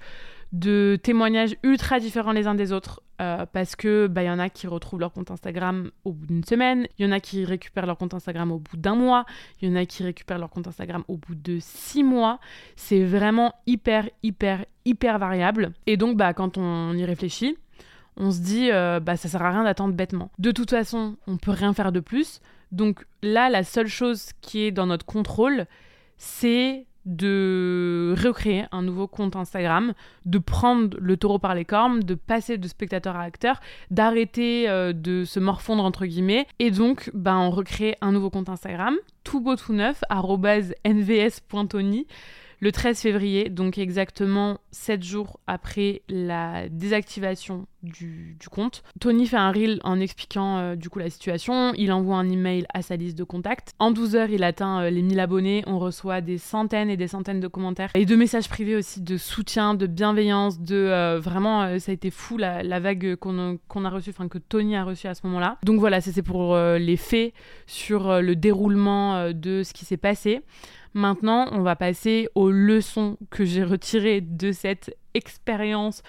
de 0.54 0.98
témoignages 1.02 1.58
ultra 1.64 2.00
différents 2.00 2.32
les 2.32 2.48
uns 2.48 2.56
des 2.56 2.72
autres, 2.72 3.02
euh, 3.22 3.46
parce 3.52 3.76
que 3.76 4.08
bah, 4.08 4.24
y 4.24 4.30
en 4.30 4.40
a 4.40 4.50
qui 4.50 4.68
retrouvent 4.68 5.00
leur 5.00 5.14
compte 5.14 5.32
Instagram 5.32 5.92
au 6.04 6.12
bout 6.12 6.26
d'une 6.26 6.44
semaine, 6.44 6.88
il 6.98 7.06
y 7.06 7.08
en 7.08 7.12
a 7.12 7.20
qui 7.20 7.46
récupèrent 7.46 7.86
leur 7.86 7.98
compte 7.98 8.14
Instagram 8.14 8.52
au 8.52 8.60
bout 8.60 8.78
d'un 8.78 8.96
mois, 8.96 9.26
il 9.62 9.70
y 9.70 9.72
en 9.72 9.76
a 9.76 9.86
qui 9.86 10.04
récupèrent 10.04 10.40
leur 10.40 10.50
compte 10.50 10.68
Instagram 10.68 11.04
au 11.08 11.18
bout 11.18 11.36
de 11.36 11.58
six 11.62 12.04
mois. 12.04 12.40
C'est 12.76 13.04
vraiment 13.04 13.54
hyper, 13.68 14.10
hyper, 14.24 14.66
hyper 14.84 15.18
variable. 15.20 15.72
Et 15.88 15.96
donc, 15.98 16.18
bah, 16.18 16.34
quand 16.34 16.58
on 16.58 16.94
y 16.94 17.06
réfléchit, 17.06 17.58
on 18.18 18.32
se 18.32 18.40
dit, 18.40 18.72
euh, 18.72 19.00
bah, 19.00 19.18
ça 19.18 19.30
sert 19.30 19.42
à 19.42 19.52
rien 19.52 19.64
d'attendre 19.64 19.94
bêtement. 19.94 20.32
De 20.40 20.52
toute 20.52 20.72
façon, 20.72 21.16
on 21.28 21.38
peut 21.38 21.52
rien 21.52 21.74
faire 21.74 21.92
de 21.92 22.00
plus. 22.00 22.42
Donc 22.72 23.06
là, 23.22 23.50
la 23.50 23.64
seule 23.64 23.88
chose 23.88 24.32
qui 24.42 24.64
est 24.64 24.72
dans 24.72 24.88
notre 24.88 25.06
contrôle, 25.06 25.68
c'est 26.18 26.86
de 27.06 27.95
recréer 28.16 28.66
un 28.72 28.82
nouveau 28.82 29.08
compte 29.08 29.36
Instagram, 29.36 29.94
de 30.26 30.38
prendre 30.38 30.98
le 31.00 31.18
taureau 31.18 31.40
par 31.40 31.56
les 31.56 31.66
cornes, 31.66 32.00
de 32.00 32.16
passer 32.16 32.58
de 32.58 32.68
spectateur 32.68 33.16
à 33.16 33.22
acteur, 33.22 33.60
d'arrêter 33.92 34.70
euh, 34.70 34.94
de 34.94 35.24
se 35.26 35.40
morfondre 35.40 35.84
entre 35.84 36.06
guillemets, 36.06 36.48
et 36.60 36.72
donc 36.72 37.12
ben, 37.14 37.38
on 37.38 37.52
recrée 37.52 37.96
un 38.02 38.12
nouveau 38.12 38.30
compte 38.30 38.50
Instagram, 38.50 38.96
tout 39.24 39.42
beau 39.42 39.56
tout 39.56 39.74
neuf, 39.74 40.04
nvs.tony 40.86 42.08
le 42.60 42.72
13 42.72 43.00
février, 43.00 43.50
donc 43.50 43.78
exactement 43.78 44.60
7 44.72 45.04
jours 45.04 45.40
après 45.46 46.02
la 46.10 46.70
désactivation 46.70 47.68
du, 47.86 48.38
compte. 48.52 48.84
Tony 49.00 49.28
fait 49.28 49.38
un 49.38 49.52
reel 49.52 49.80
en 49.84 50.00
expliquant 50.00 50.58
euh, 50.58 50.76
du 50.76 50.90
coup 50.90 51.00
la 51.00 51.10
situation, 51.10 51.74
il 51.76 51.92
envoie 51.92 52.18
un 52.18 52.30
email 52.30 52.66
à 52.74 52.82
sa 52.82 52.96
liste 52.96 53.18
de 53.18 53.24
contacts. 53.24 53.72
En 53.80 53.92
12 53.92 54.16
heures, 54.16 54.30
il 54.30 54.44
atteint 54.44 54.82
euh, 54.82 54.90
les 54.90 55.02
1000 55.02 55.20
abonnés, 55.20 55.64
on 55.68 55.80
reçoit 55.80 56.22
des 56.22 56.38
centaines 56.38 56.90
et 56.90 56.98
des 56.98 57.08
centaines 57.08 57.40
de 57.40 57.48
commentaires 57.48 57.92
et 57.96 58.06
de 58.06 58.16
messages 58.16 58.50
privés 58.50 58.76
aussi 58.76 59.02
de 59.02 59.18
soutien, 59.18 59.74
de 59.74 59.88
bienveillance, 59.88 60.60
de 60.60 60.76
euh, 60.76 61.20
vraiment 61.20 61.80
ça 61.80 61.92
a 61.92 61.94
été 61.94 62.12
fou 62.12 62.38
la, 62.38 62.80
vague 62.80 63.16
qu'on 63.16 63.86
a 63.86 63.90
reçue, 63.90 64.10
enfin 64.12 64.28
que 64.28 64.38
Tony 64.38 64.76
a 64.76 64.84
reçue 64.84 65.08
à 65.08 65.16
ce 65.16 65.26
moment-là. 65.28 65.58
Donc 65.64 65.80
voilà, 65.80 66.02
c'est 66.02 66.22
pour 66.22 66.58
les 66.58 66.98
faits 66.98 67.34
sur 67.68 68.22
le 68.22 68.36
déroulement 68.36 69.32
de 69.32 69.64
ce 69.64 69.74
qui 69.74 69.86
s'est 69.86 69.98
passé. 69.98 70.42
Maintenant, 70.96 71.50
on 71.52 71.62
va 71.62 71.76
passer 71.76 72.30
aux 72.36 72.50
leçons 72.50 73.18
que 73.30 73.44
j'ai 73.44 73.66
retirées 73.66 74.22
de 74.22 74.54
cette 74.54 74.96
expérience 75.14 76.04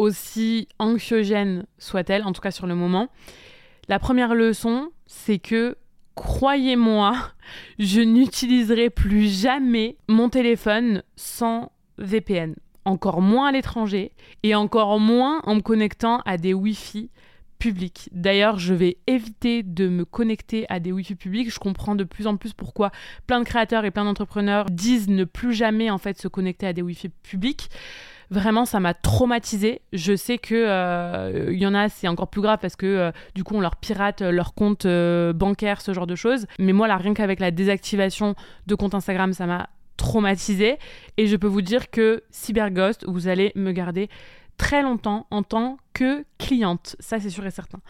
aussi 0.00 0.66
anxiogène 0.78 1.66
soit-elle, 1.78 2.24
en 2.24 2.32
tout 2.32 2.40
cas 2.40 2.50
sur 2.50 2.66
le 2.66 2.74
moment. 2.74 3.08
La 3.88 3.98
première 3.98 4.34
leçon, 4.34 4.90
c'est 5.06 5.38
que, 5.38 5.76
croyez-moi, 6.14 7.14
je 7.78 8.00
n'utiliserai 8.00 8.90
plus 8.90 9.28
jamais 9.28 9.96
mon 10.08 10.28
téléphone 10.28 11.02
sans 11.16 11.70
VPN. 11.98 12.54
Encore 12.86 13.20
moins 13.20 13.48
à 13.48 13.52
l'étranger 13.52 14.12
et 14.42 14.54
encore 14.54 14.98
moins 14.98 15.42
en 15.44 15.56
me 15.56 15.60
connectant 15.60 16.22
à 16.24 16.38
des 16.38 16.54
Wi-Fi 16.54 17.10
public. 17.58 18.08
D'ailleurs, 18.12 18.58
je 18.58 18.72
vais 18.72 18.96
éviter 19.06 19.62
de 19.62 19.86
me 19.86 20.06
connecter 20.06 20.64
à 20.70 20.80
des 20.80 20.92
Wi-Fi 20.92 21.14
publics. 21.14 21.52
Je 21.52 21.58
comprends 21.58 21.94
de 21.94 22.04
plus 22.04 22.26
en 22.26 22.38
plus 22.38 22.54
pourquoi 22.54 22.90
plein 23.26 23.38
de 23.38 23.44
créateurs 23.44 23.84
et 23.84 23.90
plein 23.90 24.06
d'entrepreneurs 24.06 24.70
disent 24.70 25.08
ne 25.08 25.24
plus 25.24 25.52
jamais 25.52 25.90
en 25.90 25.98
fait 25.98 26.18
se 26.18 26.26
connecter 26.26 26.66
à 26.66 26.72
des 26.72 26.80
Wi-Fi 26.80 27.10
publics. 27.10 27.68
Vraiment, 28.30 28.64
ça 28.64 28.78
m'a 28.78 28.94
traumatisé. 28.94 29.82
Je 29.92 30.14
sais 30.14 30.38
que 30.38 30.54
il 30.54 31.48
euh, 31.48 31.52
y 31.52 31.66
en 31.66 31.74
a, 31.74 31.88
c'est 31.88 32.06
encore 32.06 32.28
plus 32.28 32.40
grave 32.40 32.58
parce 32.62 32.76
que 32.76 32.86
euh, 32.86 33.12
du 33.34 33.42
coup, 33.42 33.56
on 33.56 33.60
leur 33.60 33.74
pirate 33.76 34.22
leur 34.22 34.54
compte 34.54 34.86
euh, 34.86 35.32
bancaire, 35.32 35.80
ce 35.80 35.92
genre 35.92 36.06
de 36.06 36.14
choses. 36.14 36.46
Mais 36.60 36.72
moi, 36.72 36.86
là, 36.86 36.96
rien 36.96 37.12
qu'avec 37.12 37.40
la 37.40 37.50
désactivation 37.50 38.36
de 38.68 38.74
compte 38.76 38.94
Instagram, 38.94 39.32
ça 39.32 39.46
m'a 39.46 39.68
traumatisé. 39.96 40.78
Et 41.16 41.26
je 41.26 41.34
peux 41.34 41.48
vous 41.48 41.60
dire 41.60 41.90
que 41.90 42.22
CyberGhost, 42.30 43.04
vous 43.08 43.26
allez 43.26 43.50
me 43.56 43.72
garder 43.72 44.08
très 44.56 44.82
longtemps 44.82 45.26
en 45.32 45.42
tant 45.42 45.78
que 45.92 46.24
cliente. 46.38 46.94
Ça, 47.00 47.18
c'est 47.18 47.30
sûr 47.30 47.44
et 47.46 47.50
certain. 47.50 47.80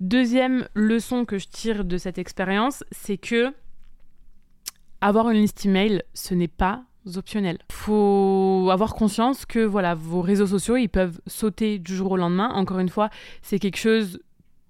Deuxième 0.00 0.68
leçon 0.74 1.26
que 1.26 1.36
je 1.36 1.48
tire 1.48 1.84
de 1.84 1.98
cette 1.98 2.16
expérience, 2.16 2.82
c'est 2.92 3.18
que 3.18 3.52
avoir 5.02 5.28
une 5.28 5.38
liste 5.38 5.66
email, 5.66 6.02
ce 6.14 6.32
n'est 6.32 6.48
pas 6.48 6.84
optionnel. 7.16 7.58
Faut 7.70 8.68
avoir 8.72 8.94
conscience 8.94 9.46
que 9.46 9.60
voilà, 9.60 9.94
vos 9.94 10.20
réseaux 10.20 10.46
sociaux, 10.46 10.76
ils 10.76 10.88
peuvent 10.88 11.20
sauter 11.26 11.78
du 11.78 11.94
jour 11.94 12.12
au 12.12 12.16
lendemain. 12.16 12.50
Encore 12.50 12.78
une 12.78 12.88
fois, 12.88 13.10
c'est 13.42 13.58
quelque 13.58 13.78
chose 13.78 14.20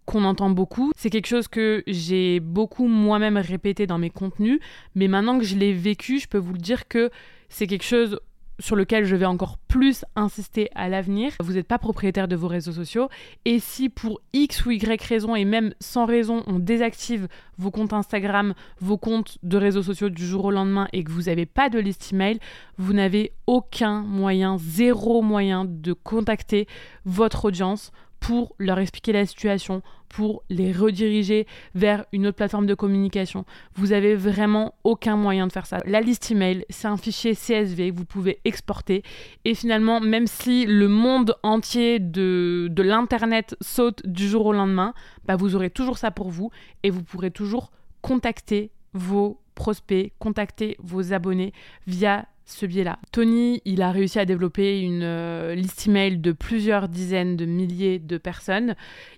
qu'on 0.06 0.24
entend 0.24 0.50
beaucoup. 0.50 0.92
C'est 0.96 1.10
quelque 1.10 1.28
chose 1.28 1.48
que 1.48 1.82
j'ai 1.86 2.40
beaucoup 2.40 2.86
moi-même 2.86 3.36
répété 3.36 3.86
dans 3.86 3.98
mes 3.98 4.10
contenus, 4.10 4.60
mais 4.94 5.08
maintenant 5.08 5.38
que 5.38 5.44
je 5.44 5.56
l'ai 5.56 5.72
vécu, 5.72 6.18
je 6.18 6.28
peux 6.28 6.38
vous 6.38 6.52
le 6.52 6.58
dire 6.58 6.88
que 6.88 7.10
c'est 7.48 7.66
quelque 7.66 7.84
chose 7.84 8.18
sur 8.62 8.76
lequel 8.76 9.04
je 9.04 9.16
vais 9.16 9.26
encore 9.26 9.59
plus 9.59 10.04
insister 10.14 10.71
à 10.75 10.88
l'avenir. 10.88 11.33
Vous 11.40 11.54
n'êtes 11.54 11.66
pas 11.66 11.78
propriétaire 11.78 12.28
de 12.28 12.37
vos 12.37 12.47
réseaux 12.47 12.73
sociaux 12.73 13.09
et 13.45 13.59
si 13.59 13.88
pour 13.88 14.21
X 14.33 14.64
ou 14.64 14.71
Y 14.71 15.02
raison 15.02 15.35
et 15.35 15.45
même 15.45 15.75
sans 15.81 16.07
raison 16.07 16.45
on 16.47 16.59
désactive 16.59 17.28
vos 17.59 17.71
comptes 17.71 17.92
Instagram, 17.92 18.54
vos 18.81 18.99
comptes 18.99 19.38
de 19.42 19.57
réseaux 19.57 19.83
sociaux 19.83 20.09
du 20.09 20.25
jour 20.25 20.47
au 20.47 20.50
lendemain 20.50 20.88
et 20.92 21.02
que 21.02 21.11
vous 21.11 21.23
n'avez 21.23 21.47
pas 21.47 21.69
de 21.69 21.78
liste 21.78 22.12
email, 22.12 22.38
vous 22.78 22.92
n'avez 22.92 23.33
aucun 23.47 24.02
moyen, 24.02 24.59
zéro 24.59 25.23
moyen 25.23 25.64
de 25.66 25.92
contacter 25.92 26.69
votre 27.04 27.47
audience 27.47 27.90
pour 28.22 28.54
leur 28.60 28.78
expliquer 28.78 29.10
la 29.10 29.26
situation, 29.26 29.82
pour 30.08 30.44
les 30.48 30.70
rediriger 30.70 31.48
vers 31.74 32.04
une 32.12 32.28
autre 32.28 32.36
plateforme 32.36 32.66
de 32.66 32.74
communication. 32.74 33.44
Vous 33.74 33.92
avez 33.92 34.14
vraiment 34.14 34.74
aucun 34.84 35.16
moyen 35.16 35.48
de 35.48 35.52
faire 35.52 35.66
ça. 35.66 35.78
La 35.86 36.00
liste 36.00 36.30
email, 36.30 36.64
c'est 36.70 36.86
un 36.86 36.96
fichier 36.96 37.34
CSV 37.34 37.90
que 37.90 37.96
vous 37.96 38.04
pouvez 38.04 38.38
exporter. 38.44 39.02
Et 39.44 39.56
finalement, 39.56 40.00
même 40.00 40.28
si 40.28 40.66
le 40.66 40.86
monde 40.86 41.34
entier 41.42 41.98
de, 41.98 42.70
l'Internet 42.78 43.56
saute 43.60 44.06
du 44.06 44.28
jour 44.28 44.46
au 44.46 44.52
lendemain, 44.52 44.94
bah 45.24 45.34
vous 45.34 45.56
aurez 45.56 45.70
toujours 45.70 45.98
ça 45.98 46.12
pour 46.12 46.30
vous 46.30 46.52
et 46.84 46.90
vous 46.90 47.02
pourrez 47.02 47.32
toujours 47.32 47.72
contacter 48.02 48.70
vos 48.92 49.40
prospects, 49.56 50.12
contacter 50.20 50.76
vos 50.78 51.12
abonnés 51.12 51.52
via 51.88 52.26
ce 52.44 52.66
biais-là. 52.66 52.99
Tony, 53.12 53.61
il 53.64 53.82
a 53.82 53.90
réussi 53.90 54.18
à 54.18 54.25
développer 54.25 54.80
une 54.80 55.02
euh, 55.02 55.54
liste 55.54 55.87
email 55.87 56.18
de 56.18 56.32
plusieurs 56.32 56.88
dizaines 56.88 57.37
de 57.37 57.44
milliers 57.44 57.99
de 57.99 58.18
personnes. 58.18 58.75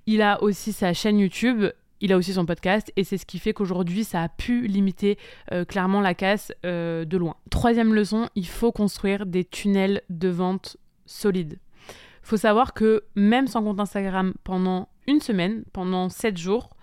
Il 0.07 0.23
a 0.23 0.43
aussi 0.43 0.73
sa 0.73 0.93
chaîne 0.93 1.19
YouTube. 1.19 1.66
Il 2.00 2.12
a 2.12 2.19
aussi 2.19 2.35
son 2.35 2.45
podcast 2.45 2.93
et 2.97 3.04
c'est 3.04 3.16
ce 3.16 3.25
qui 3.25 3.38
fait 3.38 3.54
qu'aujourd'hui 3.54 4.04
ça 4.04 4.23
a 4.23 4.28
pu 4.28 4.66
limiter 4.66 5.16
euh, 5.52 5.64
clairement 5.64 6.02
la 6.02 6.12
casse 6.12 6.52
euh, 6.66 7.07
de 7.07 7.16
loin. 7.16 7.37
Troisième 7.50 7.95
leçon, 7.95 8.28
il 8.35 8.47
faut 8.47 8.73
construire 8.73 9.25
des 9.25 9.45
tunnels 9.45 10.02
de 10.11 10.28
vente 10.28 10.76
solides. 11.07 11.59
Faut 12.23 12.37
savoir 12.37 12.75
que 12.75 13.04
même 13.14 13.47
sans 13.47 13.62
compte 13.62 13.81
Instagram 13.81 14.35
pendant 14.45 14.88
une 15.07 15.21
semaine, 15.21 15.64
pendant 15.73 16.09
sept 16.09 16.37
jours, 16.37 16.74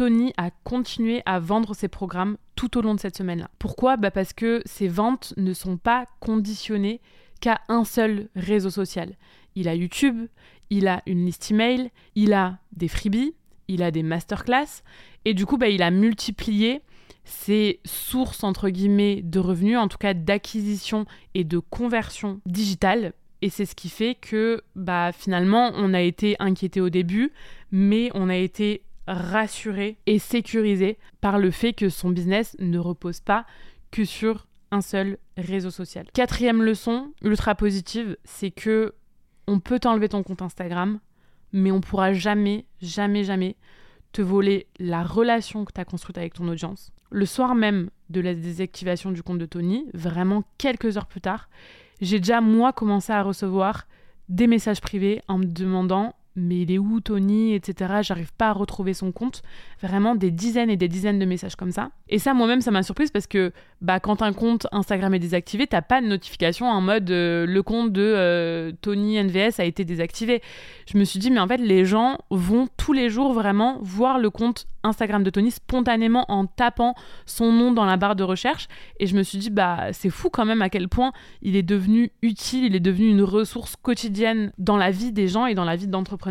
Tony 0.00 0.32
a 0.38 0.50
continué 0.50 1.20
à 1.26 1.38
vendre 1.40 1.74
ses 1.74 1.88
programmes 1.88 2.38
tout 2.56 2.78
au 2.78 2.80
long 2.80 2.94
de 2.94 3.00
cette 3.00 3.18
semaine-là. 3.18 3.50
Pourquoi? 3.58 3.98
Bah 3.98 4.10
Parce 4.10 4.32
que 4.32 4.62
ses 4.64 4.88
ventes 4.88 5.34
ne 5.36 5.52
sont 5.52 5.76
pas 5.76 6.06
conditionnées 6.20 7.02
qu'à 7.42 7.60
un 7.68 7.84
seul 7.84 8.30
réseau 8.34 8.70
social. 8.70 9.14
Il 9.56 9.68
a 9.68 9.74
YouTube, 9.74 10.26
il 10.70 10.88
a 10.88 11.02
une 11.04 11.26
liste 11.26 11.50
email, 11.50 11.90
il 12.14 12.32
a 12.32 12.60
des 12.72 12.88
freebies, 12.88 13.34
il 13.68 13.82
a 13.82 13.90
des 13.90 14.02
masterclass, 14.02 14.82
et 15.26 15.34
du 15.34 15.44
coup, 15.44 15.58
bah, 15.58 15.68
il 15.68 15.82
a 15.82 15.90
multiplié 15.90 16.80
ses 17.24 17.78
sources, 17.84 18.42
entre 18.42 18.70
guillemets, 18.70 19.20
de 19.20 19.38
revenus, 19.38 19.76
en 19.76 19.88
tout 19.88 19.98
cas 19.98 20.14
d'acquisition 20.14 21.04
et 21.34 21.44
de 21.44 21.58
conversion 21.58 22.40
digitale. 22.46 23.12
Et 23.42 23.50
c'est 23.50 23.66
ce 23.66 23.74
qui 23.74 23.90
fait 23.90 24.14
que 24.14 24.62
bah, 24.76 25.12
finalement, 25.12 25.72
on 25.74 25.92
a 25.92 26.00
été 26.00 26.36
inquiété 26.38 26.80
au 26.80 26.88
début, 26.88 27.32
mais 27.70 28.10
on 28.14 28.30
a 28.30 28.36
été 28.36 28.80
rassuré 29.10 29.98
et 30.06 30.18
sécurisé 30.18 30.98
par 31.20 31.38
le 31.38 31.50
fait 31.50 31.72
que 31.72 31.88
son 31.88 32.10
business 32.10 32.56
ne 32.58 32.78
repose 32.78 33.20
pas 33.20 33.46
que 33.90 34.04
sur 34.04 34.46
un 34.70 34.80
seul 34.80 35.18
réseau 35.36 35.70
social. 35.70 36.06
Quatrième 36.12 36.62
leçon, 36.62 37.12
ultra 37.22 37.54
positive, 37.54 38.16
c'est 38.24 38.50
que 38.50 38.94
on 39.46 39.58
peut 39.58 39.80
t'enlever 39.80 40.08
ton 40.08 40.22
compte 40.22 40.42
Instagram, 40.42 41.00
mais 41.52 41.72
on 41.72 41.80
pourra 41.80 42.12
jamais, 42.12 42.66
jamais, 42.80 43.24
jamais 43.24 43.56
te 44.12 44.22
voler 44.22 44.68
la 44.78 45.02
relation 45.02 45.64
que 45.64 45.72
tu 45.72 45.80
as 45.80 45.84
construite 45.84 46.18
avec 46.18 46.34
ton 46.34 46.48
audience. 46.48 46.92
le 47.12 47.26
soir 47.26 47.56
même 47.56 47.90
de 48.08 48.20
la 48.20 48.34
désactivation 48.34 49.10
du 49.10 49.22
compte 49.24 49.38
de 49.38 49.46
Tony, 49.46 49.86
vraiment 49.94 50.44
quelques 50.58 50.96
heures 50.96 51.06
plus 51.06 51.20
tard, 51.20 51.48
j'ai 52.00 52.20
déjà 52.20 52.40
moi 52.40 52.72
commencé 52.72 53.12
à 53.12 53.22
recevoir 53.22 53.88
des 54.28 54.46
messages 54.46 54.80
privés 54.80 55.20
en 55.26 55.38
me 55.38 55.44
demandant 55.44 56.14
mais 56.40 56.62
il 56.62 56.72
est 56.72 56.78
où 56.78 57.00
Tony, 57.00 57.54
etc. 57.54 58.00
J'arrive 58.02 58.32
pas 58.32 58.48
à 58.48 58.52
retrouver 58.52 58.94
son 58.94 59.12
compte. 59.12 59.42
Vraiment 59.82 60.14
des 60.14 60.30
dizaines 60.30 60.70
et 60.70 60.76
des 60.76 60.88
dizaines 60.88 61.18
de 61.18 61.24
messages 61.24 61.56
comme 61.56 61.70
ça. 61.70 61.90
Et 62.08 62.18
ça, 62.18 62.34
moi-même, 62.34 62.60
ça 62.60 62.70
m'a 62.70 62.82
surprise 62.82 63.10
parce 63.10 63.26
que 63.26 63.52
bah, 63.80 64.00
quand 64.00 64.22
un 64.22 64.32
compte 64.32 64.66
Instagram 64.72 65.14
est 65.14 65.18
désactivé, 65.18 65.66
t'as 65.66 65.82
pas 65.82 66.00
de 66.00 66.06
notification 66.06 66.66
en 66.66 66.80
mode 66.80 67.10
euh, 67.10 67.46
le 67.46 67.62
compte 67.62 67.92
de 67.92 68.02
euh, 68.02 68.72
Tony 68.82 69.22
NVS 69.22 69.58
a 69.58 69.64
été 69.64 69.84
désactivé. 69.84 70.42
Je 70.86 70.98
me 70.98 71.04
suis 71.04 71.18
dit, 71.18 71.30
mais 71.30 71.40
en 71.40 71.48
fait, 71.48 71.58
les 71.58 71.84
gens 71.84 72.18
vont 72.30 72.68
tous 72.76 72.92
les 72.92 73.08
jours 73.08 73.32
vraiment 73.32 73.78
voir 73.82 74.18
le 74.18 74.30
compte 74.30 74.66
Instagram 74.82 75.22
de 75.22 75.30
Tony 75.30 75.50
spontanément 75.50 76.24
en 76.28 76.46
tapant 76.46 76.94
son 77.26 77.52
nom 77.52 77.72
dans 77.72 77.84
la 77.84 77.96
barre 77.96 78.16
de 78.16 78.24
recherche. 78.24 78.68
Et 78.98 79.06
je 79.06 79.16
me 79.16 79.22
suis 79.22 79.38
dit, 79.38 79.50
bah, 79.50 79.92
c'est 79.92 80.10
fou 80.10 80.30
quand 80.30 80.44
même 80.44 80.62
à 80.62 80.70
quel 80.70 80.88
point 80.88 81.12
il 81.42 81.56
est 81.56 81.62
devenu 81.62 82.12
utile, 82.22 82.64
il 82.64 82.76
est 82.76 82.80
devenu 82.80 83.08
une 83.08 83.22
ressource 83.22 83.76
quotidienne 83.76 84.52
dans 84.58 84.76
la 84.76 84.90
vie 84.90 85.12
des 85.12 85.28
gens 85.28 85.46
et 85.46 85.54
dans 85.54 85.64
la 85.64 85.76
vie 85.76 85.88
d'entrepreneurs. 85.88 86.29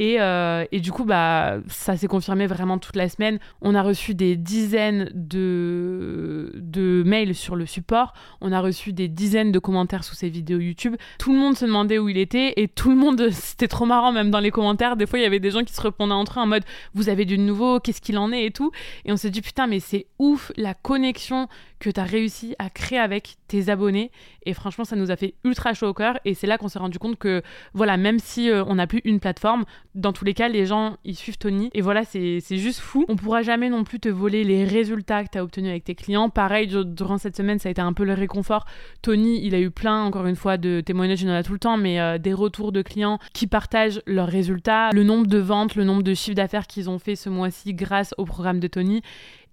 Et, 0.00 0.20
euh, 0.20 0.64
et, 0.70 0.78
du 0.78 0.92
coup, 0.92 1.04
bah, 1.04 1.56
ça 1.66 1.96
s'est 1.96 2.06
confirmé 2.06 2.46
vraiment 2.46 2.78
toute 2.78 2.94
la 2.94 3.08
semaine. 3.08 3.40
On 3.62 3.74
a 3.74 3.82
reçu 3.82 4.14
des 4.14 4.36
dizaines 4.36 5.10
de, 5.12 6.52
de 6.54 7.02
mails 7.04 7.34
sur 7.34 7.56
le 7.56 7.66
support. 7.66 8.14
On 8.40 8.52
a 8.52 8.60
reçu 8.60 8.92
des 8.92 9.08
dizaines 9.08 9.50
de 9.50 9.58
commentaires 9.58 10.04
sous 10.04 10.14
ces 10.14 10.28
vidéos 10.28 10.60
YouTube. 10.60 10.94
Tout 11.18 11.32
le 11.32 11.38
monde 11.38 11.56
se 11.56 11.64
demandait 11.64 11.98
où 11.98 12.08
il 12.08 12.16
était 12.16 12.54
et 12.56 12.68
tout 12.68 12.90
le 12.90 12.96
monde, 12.96 13.28
c'était 13.32 13.66
trop 13.66 13.86
marrant 13.86 14.12
même 14.12 14.30
dans 14.30 14.40
les 14.40 14.52
commentaires. 14.52 14.96
Des 14.96 15.06
fois, 15.06 15.18
il 15.18 15.22
y 15.22 15.26
avait 15.26 15.40
des 15.40 15.50
gens 15.50 15.64
qui 15.64 15.74
se 15.74 15.80
répondaient 15.80 16.12
entre 16.12 16.38
eux 16.38 16.42
en 16.42 16.46
mode 16.46 16.64
Vous 16.94 17.08
avez 17.08 17.24
du 17.24 17.36
nouveau, 17.36 17.80
qu'est-ce 17.80 18.00
qu'il 18.00 18.18
en 18.18 18.30
est 18.30 18.44
et 18.44 18.50
tout. 18.52 18.70
Et 19.04 19.10
on 19.10 19.16
s'est 19.16 19.30
dit 19.30 19.42
Putain, 19.42 19.66
mais 19.66 19.80
c'est 19.80 20.06
ouf 20.20 20.52
la 20.56 20.74
connexion 20.74 21.48
que 21.78 21.90
tu 21.90 22.00
as 22.00 22.04
réussi 22.04 22.54
à 22.58 22.70
créer 22.70 22.98
avec 22.98 23.36
tes 23.46 23.68
abonnés. 23.68 24.10
Et 24.46 24.54
franchement, 24.54 24.84
ça 24.84 24.96
nous 24.96 25.10
a 25.10 25.16
fait 25.16 25.34
ultra 25.44 25.74
chaud 25.74 25.88
au 25.88 25.94
cœur. 25.94 26.18
Et 26.24 26.34
c'est 26.34 26.46
là 26.46 26.58
qu'on 26.58 26.68
s'est 26.68 26.78
rendu 26.78 26.98
compte 26.98 27.18
que, 27.18 27.42
voilà, 27.74 27.96
même 27.96 28.18
si 28.18 28.50
euh, 28.50 28.64
on 28.66 28.76
n'a 28.76 28.86
plus 28.86 29.00
une 29.04 29.20
plateforme, 29.20 29.64
dans 29.94 30.12
tous 30.12 30.24
les 30.24 30.34
cas, 30.34 30.48
les 30.48 30.66
gens, 30.66 30.96
ils 31.04 31.16
suivent 31.16 31.38
Tony. 31.38 31.70
Et 31.74 31.80
voilà, 31.80 32.04
c'est 32.04 32.40
juste 32.50 32.80
fou. 32.80 33.04
On 33.08 33.16
pourra 33.16 33.42
jamais 33.42 33.68
non 33.68 33.84
plus 33.84 34.00
te 34.00 34.08
voler 34.08 34.44
les 34.44 34.64
résultats 34.64 35.24
que 35.24 35.30
tu 35.32 35.38
as 35.38 35.44
obtenus 35.44 35.70
avec 35.70 35.84
tes 35.84 35.94
clients. 35.94 36.30
Pareil, 36.30 36.66
durant 36.66 37.18
cette 37.18 37.36
semaine, 37.36 37.58
ça 37.58 37.68
a 37.68 37.72
été 37.72 37.80
un 37.80 37.92
peu 37.92 38.04
le 38.04 38.14
réconfort. 38.14 38.64
Tony, 39.02 39.44
il 39.44 39.54
a 39.54 39.60
eu 39.60 39.70
plein, 39.70 40.04
encore 40.04 40.26
une 40.26 40.36
fois, 40.36 40.56
de 40.56 40.80
témoignages, 40.80 41.22
il 41.22 41.30
en 41.30 41.34
a 41.34 41.42
tout 41.42 41.52
le 41.52 41.58
temps, 41.58 41.76
mais 41.76 42.00
euh, 42.00 42.18
des 42.18 42.32
retours 42.32 42.72
de 42.72 42.82
clients 42.82 43.18
qui 43.32 43.46
partagent 43.46 44.00
leurs 44.06 44.28
résultats, 44.28 44.90
le 44.92 45.04
nombre 45.04 45.26
de 45.26 45.38
ventes, 45.38 45.74
le 45.74 45.84
nombre 45.84 46.02
de 46.02 46.14
chiffres 46.14 46.36
d'affaires 46.36 46.66
qu'ils 46.66 46.88
ont 46.88 46.98
fait 46.98 47.16
ce 47.16 47.28
mois-ci 47.28 47.74
grâce 47.74 48.14
au 48.18 48.24
programme 48.24 48.60
de 48.60 48.68
Tony. 48.68 49.02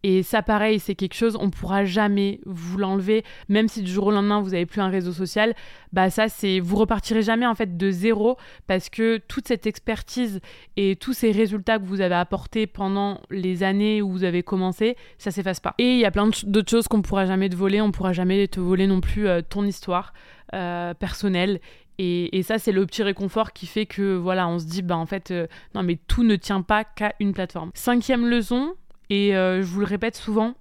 Et 0.08 0.22
ça, 0.22 0.44
pareil, 0.44 0.78
c'est 0.78 0.94
quelque 0.94 1.16
chose, 1.16 1.36
on 1.42 1.50
pourra 1.50 1.84
jamais 1.84 2.40
vous 2.46 2.78
l'enlever, 2.78 3.24
même 3.50 3.68
si 3.68 3.82
du 3.82 3.92
jour 3.92 4.06
au 4.06 4.12
lendemain 4.12 4.40
vous 4.40 4.52
n'avez 4.52 4.68
plus 4.68 4.80
un 4.80 4.90
réseau 4.90 5.12
social. 5.12 5.56
Bah 5.94 6.12
ça, 6.12 6.30
c'est 6.30 6.60
vous 6.60 6.76
repartirez 6.76 7.24
jamais 7.24 7.48
en 7.48 7.56
fait 7.56 7.76
de 7.76 7.90
zéro 7.90 8.38
parce 8.68 8.90
que 8.90 9.18
toute 9.28 9.48
cette 9.48 9.66
expertise 9.66 10.42
et 10.78 10.96
tous 10.96 11.14
ces 11.14 11.32
résultats 11.32 11.80
que 11.80 11.86
vous 11.86 12.02
avez 12.02 12.14
apportés 12.14 12.68
pendant 12.68 13.20
les 13.32 13.64
années 13.64 14.04
où 14.04 14.12
vous 14.12 14.24
avez 14.24 14.44
commencé, 14.44 14.96
ça 15.18 15.32
s'efface 15.32 15.60
pas. 15.60 15.74
Et 15.80 15.94
il 15.96 16.00
y 16.00 16.06
a 16.06 16.12
plein 16.12 16.30
d'autres 16.44 16.70
choses 16.70 16.88
qu'on 16.88 17.02
pourra 17.02 17.26
jamais 17.26 17.50
te 17.50 17.56
voler. 17.56 17.82
On 17.82 17.92
pourra 17.92 18.14
jamais 18.14 18.48
te 18.48 18.60
voler 18.60 18.86
non 18.86 19.02
plus 19.02 19.28
euh, 19.28 19.42
ton 19.42 19.66
histoire 19.66 20.14
euh, 20.54 20.94
personnelle. 20.94 21.60
Et, 21.98 22.44
ça, 22.44 22.60
c'est 22.60 22.74
le 22.74 22.86
petit 22.86 23.02
réconfort 23.02 23.54
qui 23.54 23.66
fait 23.66 23.88
que, 23.88 24.16
voilà, 24.16 24.48
on 24.48 24.60
se 24.60 24.66
dit, 24.66 24.82
bah 24.84 24.98
en 24.98 25.08
fait, 25.08 25.32
euh, 25.32 25.48
non, 25.74 25.82
mais 25.82 25.98
tout 26.08 26.24
ne 26.24 26.36
tient 26.36 26.62
pas 26.62 26.84
qu'à 26.84 27.16
une 27.20 27.34
plateforme. 27.34 27.72
Cinquième 27.74 28.28
leçon, 28.28 28.76
et 29.10 29.36
euh, 29.36 29.62
je 29.62 29.68
vous 29.68 29.80
le 29.80 29.86
répète 29.86 30.16
souvent, 30.16 30.56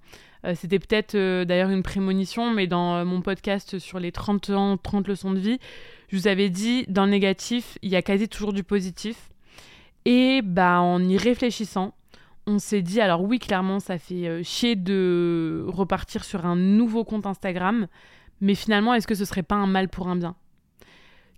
euh, 0.45 0.53
c'était 0.55 0.79
peut-être 0.79 1.15
euh, 1.15 1.45
d'ailleurs 1.45 1.69
une 1.69 1.83
prémonition, 1.83 2.51
mais 2.51 2.67
dans 2.67 3.03
mon 3.05 3.21
podcast 3.21 3.79
sur 3.79 3.99
les 3.99 4.11
30 4.11 4.49
ans, 4.51 4.77
30 4.77 5.07
leçons 5.07 5.31
de 5.31 5.39
vie, 5.39 5.59
je 6.09 6.17
vous 6.17 6.27
avais 6.27 6.49
dit, 6.49 6.85
dans 6.87 7.05
le 7.05 7.11
négatif, 7.11 7.77
il 7.81 7.89
y 7.89 7.95
a 7.95 8.01
quasi 8.01 8.27
toujours 8.27 8.53
du 8.53 8.63
positif. 8.63 9.29
Et 10.05 10.41
bah, 10.43 10.79
en 10.81 11.03
y 11.03 11.17
réfléchissant, 11.17 11.95
on 12.45 12.59
s'est 12.59 12.83
dit, 12.83 13.01
alors 13.01 13.23
oui, 13.23 13.39
clairement, 13.39 13.79
ça 13.79 13.97
fait 13.97 14.43
chier 14.43 14.75
de 14.75 15.65
repartir 15.67 16.23
sur 16.23 16.45
un 16.45 16.55
nouveau 16.55 17.03
compte 17.03 17.25
Instagram, 17.25 17.87
mais 18.39 18.53
finalement, 18.53 18.93
est-ce 18.93 19.07
que 19.07 19.15
ce 19.15 19.25
serait 19.25 19.43
pas 19.43 19.55
un 19.55 19.65
mal 19.65 19.89
pour 19.89 20.07
un 20.07 20.15
bien? 20.15 20.35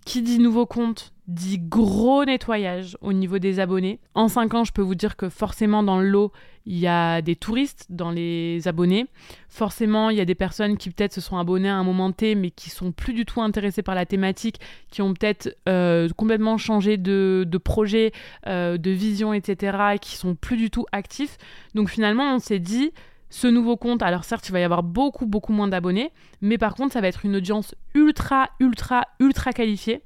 Qui 0.04 0.20
dit 0.20 0.38
nouveau 0.38 0.66
compte 0.66 1.12
dit 1.28 1.58
gros 1.58 2.24
nettoyage 2.24 2.96
au 3.02 3.12
niveau 3.12 3.38
des 3.38 3.60
abonnés. 3.60 4.00
En 4.14 4.28
5 4.28 4.54
ans, 4.54 4.64
je 4.64 4.72
peux 4.72 4.82
vous 4.82 4.94
dire 4.94 5.16
que 5.16 5.28
forcément 5.28 5.82
dans 5.82 6.00
le 6.00 6.08
lot, 6.08 6.32
il 6.64 6.78
y 6.78 6.86
a 6.86 7.20
des 7.20 7.36
touristes 7.36 7.86
dans 7.90 8.10
les 8.10 8.66
abonnés. 8.66 9.06
Forcément, 9.50 10.08
il 10.08 10.16
y 10.16 10.22
a 10.22 10.24
des 10.24 10.34
personnes 10.34 10.78
qui 10.78 10.90
peut-être 10.90 11.12
se 11.12 11.20
sont 11.20 11.36
abonnées 11.36 11.68
à 11.68 11.76
un 11.76 11.84
moment 11.84 12.12
T, 12.12 12.34
mais 12.34 12.50
qui 12.50 12.70
sont 12.70 12.92
plus 12.92 13.12
du 13.12 13.26
tout 13.26 13.42
intéressées 13.42 13.82
par 13.82 13.94
la 13.94 14.06
thématique, 14.06 14.58
qui 14.90 15.02
ont 15.02 15.12
peut-être 15.12 15.54
euh, 15.68 16.08
complètement 16.16 16.56
changé 16.56 16.96
de, 16.96 17.46
projet, 17.62 18.12
euh, 18.46 18.78
de 18.78 18.90
vision, 18.90 19.34
etc., 19.34 19.76
et 19.94 19.98
qui 19.98 20.16
sont 20.16 20.34
plus 20.34 20.56
du 20.56 20.70
tout 20.70 20.86
actifs. 20.92 21.36
Donc 21.74 21.90
finalement, 21.90 22.34
on 22.34 22.38
s'est 22.38 22.58
dit, 22.58 22.92
ce 23.30 23.46
nouveau 23.46 23.76
compte, 23.76 24.02
alors 24.02 24.24
certes, 24.24 24.48
il 24.48 24.52
va 24.52 24.60
y 24.60 24.64
avoir 24.64 24.82
beaucoup, 24.82 25.26
beaucoup 25.26 25.52
moins 25.52 25.68
d'abonnés, 25.68 26.12
mais 26.40 26.58
par 26.58 26.74
contre, 26.74 26.94
ça 26.94 27.00
va 27.00 27.08
être 27.08 27.24
une 27.24 27.36
audience 27.36 27.74
ultra, 27.94 28.48
ultra, 28.60 29.06
ultra 29.20 29.52
qualifiée, 29.52 30.02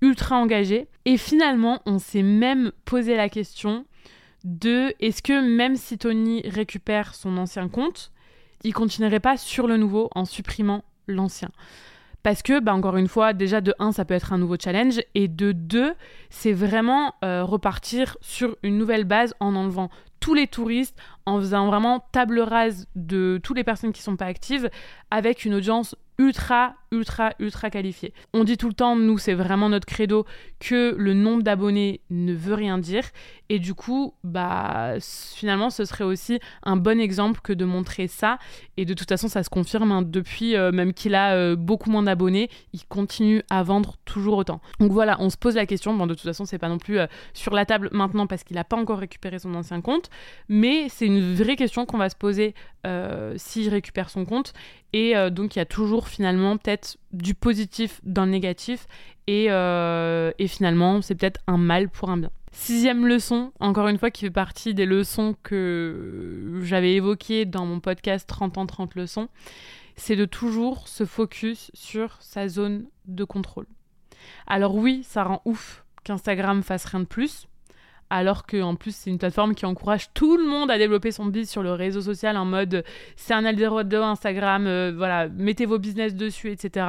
ultra 0.00 0.36
engagée. 0.36 0.88
Et 1.04 1.16
finalement, 1.16 1.80
on 1.86 1.98
s'est 1.98 2.22
même 2.22 2.72
posé 2.84 3.16
la 3.16 3.28
question 3.28 3.84
de 4.44 4.92
est-ce 5.00 5.22
que 5.22 5.56
même 5.56 5.76
si 5.76 5.98
Tony 5.98 6.42
récupère 6.46 7.14
son 7.14 7.36
ancien 7.38 7.68
compte, 7.68 8.10
il 8.64 8.72
continuerait 8.72 9.20
pas 9.20 9.36
sur 9.36 9.66
le 9.66 9.76
nouveau 9.76 10.10
en 10.14 10.24
supprimant 10.24 10.84
l'ancien? 11.06 11.50
Parce 12.24 12.42
que, 12.42 12.58
bah, 12.58 12.74
encore 12.74 12.96
une 12.96 13.06
fois, 13.06 13.34
déjà 13.34 13.60
de 13.60 13.74
1, 13.78 13.92
ça 13.92 14.06
peut 14.06 14.14
être 14.14 14.32
un 14.32 14.38
nouveau 14.38 14.56
challenge, 14.58 14.98
et 15.14 15.28
de 15.28 15.52
2, 15.52 15.92
c'est 16.30 16.52
vraiment 16.54 17.14
euh, 17.22 17.44
repartir 17.44 18.16
sur 18.22 18.56
une 18.62 18.78
nouvelle 18.78 19.04
base 19.04 19.34
en 19.40 19.54
enlevant 19.54 19.90
tous 20.24 20.32
les 20.32 20.46
touristes, 20.46 20.96
en 21.26 21.38
faisant 21.38 21.66
vraiment 21.66 22.00
table 22.10 22.40
rase 22.40 22.86
de 22.94 23.38
toutes 23.42 23.58
les 23.58 23.62
personnes 23.62 23.92
qui 23.92 24.00
sont 24.00 24.16
pas 24.16 24.24
actives, 24.24 24.70
avec 25.10 25.44
une 25.44 25.52
audience 25.52 25.96
ultra, 26.18 26.74
ultra, 26.92 27.32
ultra 27.40 27.70
qualifié. 27.70 28.14
On 28.32 28.44
dit 28.44 28.56
tout 28.56 28.68
le 28.68 28.74
temps, 28.74 28.94
nous, 28.96 29.18
c'est 29.18 29.34
vraiment 29.34 29.68
notre 29.68 29.86
credo, 29.86 30.26
que 30.60 30.94
le 30.96 31.12
nombre 31.12 31.42
d'abonnés 31.42 32.00
ne 32.10 32.32
veut 32.32 32.54
rien 32.54 32.78
dire. 32.78 33.04
Et 33.48 33.58
du 33.58 33.74
coup, 33.74 34.14
bah, 34.22 34.94
finalement, 35.00 35.70
ce 35.70 35.84
serait 35.84 36.04
aussi 36.04 36.38
un 36.62 36.76
bon 36.76 37.00
exemple 37.00 37.40
que 37.42 37.52
de 37.52 37.64
montrer 37.64 38.06
ça. 38.06 38.38
Et 38.76 38.84
de 38.84 38.94
toute 38.94 39.08
façon, 39.08 39.28
ça 39.28 39.42
se 39.42 39.50
confirme. 39.50 39.90
Hein. 39.92 40.02
depuis, 40.02 40.56
euh, 40.56 40.70
même 40.72 40.94
qu'il 40.94 41.14
a 41.14 41.34
euh, 41.34 41.56
beaucoup 41.56 41.90
moins 41.90 42.04
d'abonnés, 42.04 42.48
il 42.72 42.86
continue 42.86 43.42
à 43.50 43.62
vendre 43.62 43.96
toujours 44.04 44.38
autant. 44.38 44.60
Donc 44.78 44.92
voilà, 44.92 45.16
on 45.20 45.30
se 45.30 45.36
pose 45.36 45.56
la 45.56 45.66
question. 45.66 45.94
Bon, 45.94 46.06
de 46.06 46.14
toute 46.14 46.22
façon, 46.22 46.44
c'est 46.44 46.58
pas 46.58 46.68
non 46.68 46.78
plus 46.78 46.98
euh, 46.98 47.06
sur 47.32 47.54
la 47.54 47.66
table 47.66 47.88
maintenant 47.92 48.26
parce 48.26 48.44
qu'il 48.44 48.54
n'a 48.54 48.64
pas 48.64 48.76
encore 48.76 48.98
récupéré 48.98 49.38
son 49.38 49.54
ancien 49.54 49.80
compte. 49.80 50.10
Mais 50.48 50.88
c'est 50.88 51.06
une 51.06 51.34
vraie 51.34 51.56
question 51.56 51.86
qu'on 51.86 51.98
va 51.98 52.10
se 52.10 52.16
poser 52.16 52.54
s'il 53.36 53.68
récupère 53.70 54.10
son 54.10 54.24
compte. 54.24 54.52
Et 54.92 55.14
donc, 55.30 55.56
il 55.56 55.58
y 55.58 55.62
a 55.62 55.66
toujours 55.66 56.08
finalement 56.08 56.56
peut-être 56.56 56.98
du 57.12 57.34
positif 57.34 58.00
dans 58.04 58.24
le 58.24 58.30
négatif. 58.30 58.86
Et, 59.26 59.46
et 59.46 60.48
finalement, 60.48 61.00
c'est 61.00 61.14
peut-être 61.14 61.40
un 61.46 61.56
mal 61.56 61.88
pour 61.88 62.10
un 62.10 62.18
bien. 62.18 62.30
Sixième 62.56 63.06
leçon, 63.06 63.52
encore 63.58 63.88
une 63.88 63.98
fois, 63.98 64.12
qui 64.12 64.20
fait 64.22 64.30
partie 64.30 64.74
des 64.74 64.86
leçons 64.86 65.34
que 65.42 66.60
j'avais 66.62 66.94
évoquées 66.94 67.46
dans 67.46 67.66
mon 67.66 67.80
podcast 67.80 68.28
30 68.28 68.58
ans 68.58 68.66
30 68.66 68.94
leçons, 68.94 69.28
c'est 69.96 70.14
de 70.14 70.24
toujours 70.24 70.86
se 70.86 71.04
focus 71.04 71.72
sur 71.74 72.16
sa 72.20 72.48
zone 72.48 72.86
de 73.06 73.24
contrôle. 73.24 73.66
Alors 74.46 74.76
oui, 74.76 75.02
ça 75.02 75.24
rend 75.24 75.42
ouf 75.44 75.84
qu'Instagram 76.04 76.62
fasse 76.62 76.84
rien 76.84 77.00
de 77.00 77.06
plus, 77.06 77.48
alors 78.14 78.46
qu'en 78.46 78.74
plus 78.74 78.94
c'est 78.94 79.10
une 79.10 79.18
plateforme 79.18 79.54
qui 79.54 79.66
encourage 79.66 80.12
tout 80.14 80.36
le 80.36 80.46
monde 80.46 80.70
à 80.70 80.78
développer 80.78 81.12
son 81.12 81.26
business 81.26 81.50
sur 81.50 81.62
le 81.62 81.72
réseau 81.72 82.00
social 82.00 82.36
en 82.36 82.44
mode 82.44 82.84
c'est 83.16 83.34
un 83.34 83.44
Eldorado 83.44 84.02
Instagram, 84.02 84.66
euh, 84.66 84.92
voilà, 84.96 85.28
mettez 85.28 85.66
vos 85.66 85.78
business 85.78 86.14
dessus, 86.14 86.50
etc. 86.50 86.86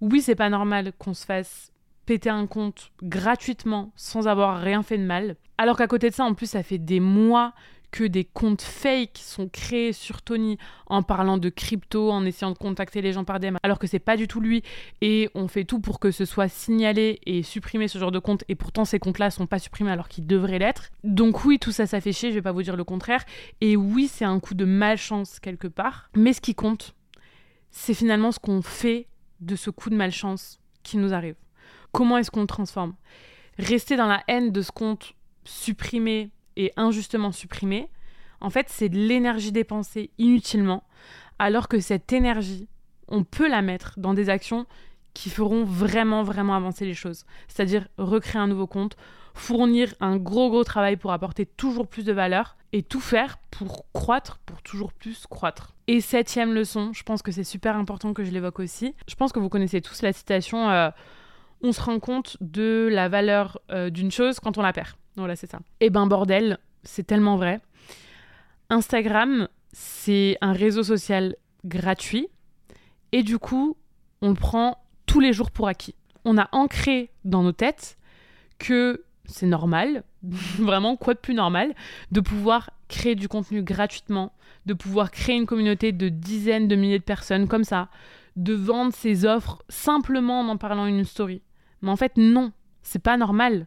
Oui, 0.00 0.20
c'est 0.20 0.34
pas 0.34 0.50
normal 0.50 0.92
qu'on 0.98 1.14
se 1.14 1.24
fasse 1.24 1.72
péter 2.06 2.30
un 2.30 2.46
compte 2.46 2.90
gratuitement 3.02 3.92
sans 3.96 4.28
avoir 4.28 4.60
rien 4.60 4.82
fait 4.82 4.98
de 4.98 5.04
mal. 5.04 5.36
Alors 5.56 5.76
qu'à 5.76 5.86
côté 5.86 6.10
de 6.10 6.14
ça, 6.14 6.24
en 6.24 6.34
plus, 6.34 6.50
ça 6.50 6.62
fait 6.62 6.78
des 6.78 7.00
mois 7.00 7.52
que 7.94 8.02
des 8.02 8.24
comptes 8.24 8.60
fake 8.60 9.20
sont 9.22 9.48
créés 9.48 9.92
sur 9.92 10.20
Tony 10.20 10.58
en 10.86 11.04
parlant 11.04 11.38
de 11.38 11.48
crypto, 11.48 12.10
en 12.10 12.24
essayant 12.24 12.50
de 12.50 12.58
contacter 12.58 13.00
les 13.00 13.12
gens 13.12 13.22
par 13.22 13.38
DM, 13.38 13.54
alors 13.62 13.78
que 13.78 13.86
c'est 13.86 14.00
pas 14.00 14.16
du 14.16 14.26
tout 14.26 14.40
lui. 14.40 14.64
Et 15.00 15.30
on 15.36 15.46
fait 15.46 15.62
tout 15.62 15.78
pour 15.78 16.00
que 16.00 16.10
ce 16.10 16.24
soit 16.24 16.48
signalé 16.48 17.20
et 17.24 17.44
supprimé 17.44 17.86
ce 17.86 18.00
genre 18.00 18.10
de 18.10 18.18
compte. 18.18 18.42
Et 18.48 18.56
pourtant, 18.56 18.84
ces 18.84 18.98
comptes-là 18.98 19.30
sont 19.30 19.46
pas 19.46 19.60
supprimés 19.60 19.92
alors 19.92 20.08
qu'ils 20.08 20.26
devraient 20.26 20.58
l'être. 20.58 20.90
Donc 21.04 21.44
oui, 21.44 21.60
tout 21.60 21.70
ça, 21.70 21.86
ça 21.86 22.00
fait 22.00 22.10
chier. 22.10 22.30
Je 22.30 22.34
vais 22.34 22.42
pas 22.42 22.50
vous 22.50 22.64
dire 22.64 22.74
le 22.74 22.82
contraire. 22.82 23.24
Et 23.60 23.76
oui, 23.76 24.08
c'est 24.08 24.24
un 24.24 24.40
coup 24.40 24.54
de 24.54 24.64
malchance 24.64 25.38
quelque 25.38 25.68
part. 25.68 26.10
Mais 26.16 26.32
ce 26.32 26.40
qui 26.40 26.56
compte, 26.56 26.96
c'est 27.70 27.94
finalement 27.94 28.32
ce 28.32 28.40
qu'on 28.40 28.60
fait 28.60 29.06
de 29.38 29.54
ce 29.54 29.70
coup 29.70 29.88
de 29.88 29.94
malchance 29.94 30.58
qui 30.82 30.96
nous 30.96 31.14
arrive. 31.14 31.36
Comment 31.92 32.18
est-ce 32.18 32.32
qu'on 32.32 32.40
le 32.40 32.48
transforme? 32.48 32.96
Rester 33.56 33.94
dans 33.94 34.08
la 34.08 34.24
haine 34.26 34.50
de 34.50 34.62
ce 34.62 34.72
compte 34.72 35.14
supprimé 35.44 36.32
et 36.56 36.72
injustement 36.76 37.32
supprimé, 37.32 37.88
En 38.40 38.50
fait, 38.50 38.66
c'est 38.68 38.90
de 38.90 38.98
l'énergie 38.98 39.52
dépensée 39.52 40.10
inutilement, 40.18 40.84
alors 41.38 41.66
que 41.66 41.80
cette 41.80 42.12
énergie, 42.12 42.68
on 43.08 43.24
peut 43.24 43.48
la 43.48 43.62
mettre 43.62 43.94
dans 43.98 44.12
des 44.12 44.28
actions 44.28 44.66
qui 45.14 45.30
feront 45.30 45.64
vraiment, 45.64 46.22
vraiment 46.22 46.54
avancer 46.54 46.84
les 46.84 46.94
choses. 46.94 47.24
C'est-à-dire 47.48 47.88
recréer 47.96 48.42
un 48.42 48.48
nouveau 48.48 48.66
compte, 48.66 48.96
fournir 49.32 49.94
un 50.00 50.16
gros, 50.16 50.50
gros 50.50 50.64
travail 50.64 50.96
pour 50.96 51.12
apporter 51.12 51.46
toujours 51.46 51.86
plus 51.86 52.04
de 52.04 52.12
valeur 52.12 52.56
et 52.72 52.82
tout 52.82 53.00
faire 53.00 53.38
pour 53.50 53.86
croître, 53.92 54.38
pour 54.44 54.60
toujours 54.62 54.92
plus 54.92 55.26
croître. 55.26 55.74
Et 55.86 56.00
septième 56.00 56.52
leçon, 56.52 56.92
je 56.92 57.02
pense 57.02 57.22
que 57.22 57.30
c'est 57.30 57.44
super 57.44 57.76
important 57.76 58.14
que 58.14 58.24
je 58.24 58.30
l'évoque 58.30 58.58
aussi. 58.58 58.94
Je 59.08 59.14
pense 59.14 59.32
que 59.32 59.38
vous 59.38 59.48
connaissez 59.48 59.80
tous 59.80 60.02
la 60.02 60.12
citation 60.12 60.70
euh, 60.70 60.90
On 61.62 61.72
se 61.72 61.80
rend 61.80 62.00
compte 62.00 62.36
de 62.40 62.88
la 62.90 63.08
valeur 63.08 63.60
euh, 63.70 63.90
d'une 63.90 64.10
chose 64.10 64.40
quand 64.40 64.58
on 64.58 64.62
la 64.62 64.72
perd. 64.72 64.90
Voilà, 65.16 65.36
c'est 65.36 65.50
ça. 65.50 65.58
Et 65.80 65.86
eh 65.86 65.90
ben, 65.90 66.06
bordel, 66.06 66.58
c'est 66.82 67.06
tellement 67.06 67.36
vrai. 67.36 67.60
Instagram, 68.70 69.48
c'est 69.72 70.36
un 70.40 70.52
réseau 70.52 70.82
social 70.82 71.36
gratuit 71.64 72.28
et 73.12 73.22
du 73.22 73.38
coup, 73.38 73.76
on 74.22 74.30
le 74.30 74.34
prend 74.34 74.78
tous 75.06 75.20
les 75.20 75.32
jours 75.32 75.50
pour 75.50 75.68
acquis. 75.68 75.94
On 76.24 76.38
a 76.38 76.48
ancré 76.52 77.10
dans 77.24 77.42
nos 77.42 77.52
têtes 77.52 77.98
que 78.58 79.04
c'est 79.26 79.46
normal, 79.46 80.02
vraiment 80.22 80.96
quoi 80.96 81.14
de 81.14 81.18
plus 81.18 81.34
normal, 81.34 81.74
de 82.10 82.20
pouvoir 82.20 82.70
créer 82.88 83.14
du 83.14 83.28
contenu 83.28 83.62
gratuitement, 83.62 84.32
de 84.66 84.74
pouvoir 84.74 85.10
créer 85.10 85.36
une 85.36 85.46
communauté 85.46 85.92
de 85.92 86.08
dizaines 86.08 86.68
de 86.68 86.76
milliers 86.76 86.98
de 86.98 87.04
personnes 87.04 87.48
comme 87.48 87.64
ça, 87.64 87.88
de 88.36 88.54
vendre 88.54 88.92
ses 88.92 89.24
offres 89.24 89.62
simplement 89.68 90.40
en 90.40 90.48
en 90.48 90.56
parlant 90.56 90.86
une 90.86 91.04
story. 91.04 91.42
Mais 91.82 91.90
en 91.90 91.96
fait, 91.96 92.16
non, 92.16 92.52
c'est 92.82 93.02
pas 93.02 93.16
normal. 93.16 93.66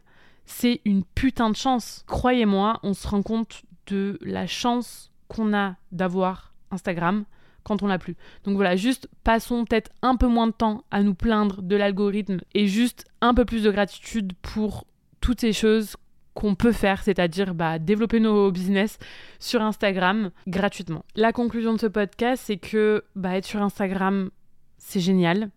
C'est 0.50 0.80
une 0.86 1.04
putain 1.04 1.50
de 1.50 1.56
chance. 1.56 2.04
Croyez-moi, 2.06 2.80
on 2.82 2.94
se 2.94 3.06
rend 3.06 3.22
compte 3.22 3.62
de 3.86 4.18
la 4.22 4.46
chance 4.46 5.12
qu'on 5.28 5.54
a 5.54 5.76
d'avoir 5.92 6.54
Instagram, 6.70 7.24
quand 7.64 7.82
on 7.82 7.86
l'a 7.86 7.98
plus. 7.98 8.16
Donc 8.44 8.56
voilà, 8.56 8.74
juste 8.74 9.10
passons 9.24 9.66
peut-être 9.66 9.90
un 10.00 10.16
peu 10.16 10.26
moins 10.26 10.46
de 10.46 10.52
temps 10.52 10.84
à 10.90 11.02
nous 11.02 11.14
plaindre 11.14 11.60
de 11.60 11.76
l'algorithme 11.76 12.38
et 12.54 12.66
juste 12.66 13.04
un 13.20 13.34
peu 13.34 13.44
plus 13.44 13.62
de 13.62 13.70
gratitude 13.70 14.32
pour 14.40 14.86
toutes 15.20 15.42
ces 15.42 15.52
choses 15.52 15.96
qu'on 16.32 16.54
peut 16.54 16.72
faire, 16.72 17.02
c'est-à-dire 17.02 17.52
bah, 17.52 17.78
développer 17.78 18.18
nos 18.18 18.50
business 18.50 18.98
sur 19.38 19.60
Instagram 19.60 20.30
gratuitement. 20.46 21.04
La 21.14 21.32
conclusion 21.32 21.74
de 21.74 21.78
ce 21.78 21.86
podcast, 21.86 22.44
c'est 22.46 22.56
que 22.56 23.04
bah, 23.16 23.36
être 23.36 23.44
sur 23.44 23.60
Instagram, 23.60 24.30
c'est 24.78 25.00
génial. 25.00 25.50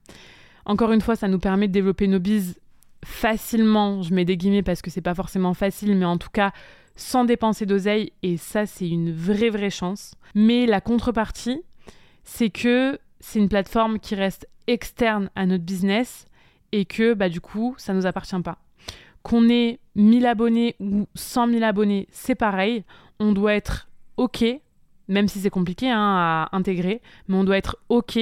Encore 0.66 0.92
une 0.92 1.02
fois, 1.02 1.16
ça 1.16 1.30
nous 1.30 1.40
permet 1.40 1.70
de 1.70 1.74
développer 1.74 2.08
nos 2.08 2.20
biz 2.20 2.60
facilement. 3.06 4.02
Je 4.02 4.14
mets 4.14 4.26
des 4.26 4.38
guillemets 4.38 4.64
parce 4.64 4.82
que 4.82 4.90
c'est 4.90 5.02
pas 5.02 5.16
forcément 5.16 5.54
facile, 5.54 5.96
mais 5.96 6.06
en 6.06 6.18
tout 6.18 6.30
cas 6.32 6.52
sans 6.96 7.26
dépenser 7.26 7.66
d'oseille. 7.66 8.14
Et 8.22 8.38
ça, 8.38 8.66
c'est 8.66 8.88
une 8.88 9.12
vraie, 9.12 9.50
vraie 9.50 9.70
chance. 9.70 10.14
Mais 10.36 10.66
la 10.66 10.82
contrepartie, 10.82 11.62
c'est 12.24 12.50
que 12.50 13.00
c'est 13.20 13.40
une 13.40 13.50
plateforme 13.50 14.00
qui 14.00 14.16
reste 14.16 14.48
externe 14.68 15.30
à 15.36 15.46
notre 15.46 15.64
business 15.64 16.26
et 16.72 16.86
que 16.86 17.14
bah, 17.14 17.30
du 17.30 17.42
coup, 17.42 17.76
ça 17.78 17.94
nous 17.94 18.06
appartient 18.06 18.40
pas. 18.42 18.60
Qu'on 19.24 19.50
ait 19.50 19.80
1000 19.96 20.26
abonnés 20.26 20.76
ou 20.80 21.08
100 21.16 21.50
000 21.50 21.64
abonnés, 21.64 22.08
c'est 22.12 22.36
pareil. 22.36 22.84
On 23.20 23.34
doit 23.34 23.54
être 23.54 23.90
OK, 24.18 24.44
même 25.08 25.28
si 25.28 25.40
c'est 25.40 25.50
compliqué 25.50 25.90
hein, 25.90 26.00
à 26.00 26.50
intégrer, 26.54 27.02
mais 27.28 27.36
on 27.36 27.44
doit 27.44 27.58
être 27.58 27.78
OK 27.90 28.18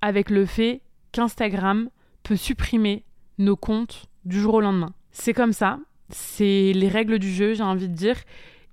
avec 0.00 0.30
le 0.30 0.46
fait 0.46 0.80
qu'Instagram 1.12 1.88
peut 2.22 2.36
supprimer 2.36 3.04
nos 3.38 3.56
comptes 3.56 4.06
du 4.24 4.40
jour 4.40 4.54
au 4.54 4.60
lendemain. 4.60 4.92
C'est 5.12 5.34
comme 5.34 5.52
ça, 5.52 5.78
c'est 6.10 6.72
les 6.74 6.88
règles 6.88 7.18
du 7.18 7.32
jeu, 7.32 7.54
j'ai 7.54 7.62
envie 7.62 7.88
de 7.88 7.94
dire. 7.94 8.16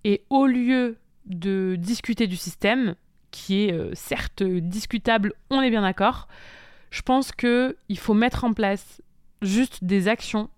Et 0.04 0.24
au 0.30 0.46
lieu 0.46 0.98
de 1.26 1.76
discuter 1.78 2.28
du 2.28 2.38
système, 2.38 2.96
qui 3.32 3.66
est 3.66 3.74
euh, 3.74 3.92
certes 3.94 4.44
discutable, 4.44 5.34
on 5.50 5.62
est 5.62 5.70
bien 5.70 5.82
d'accord. 5.82 6.28
Je 6.90 7.02
pense 7.02 7.32
qu'il 7.32 7.98
faut 7.98 8.14
mettre 8.14 8.44
en 8.44 8.54
place 8.54 9.02
juste 9.42 9.84
des 9.84 10.08
actions 10.08 10.50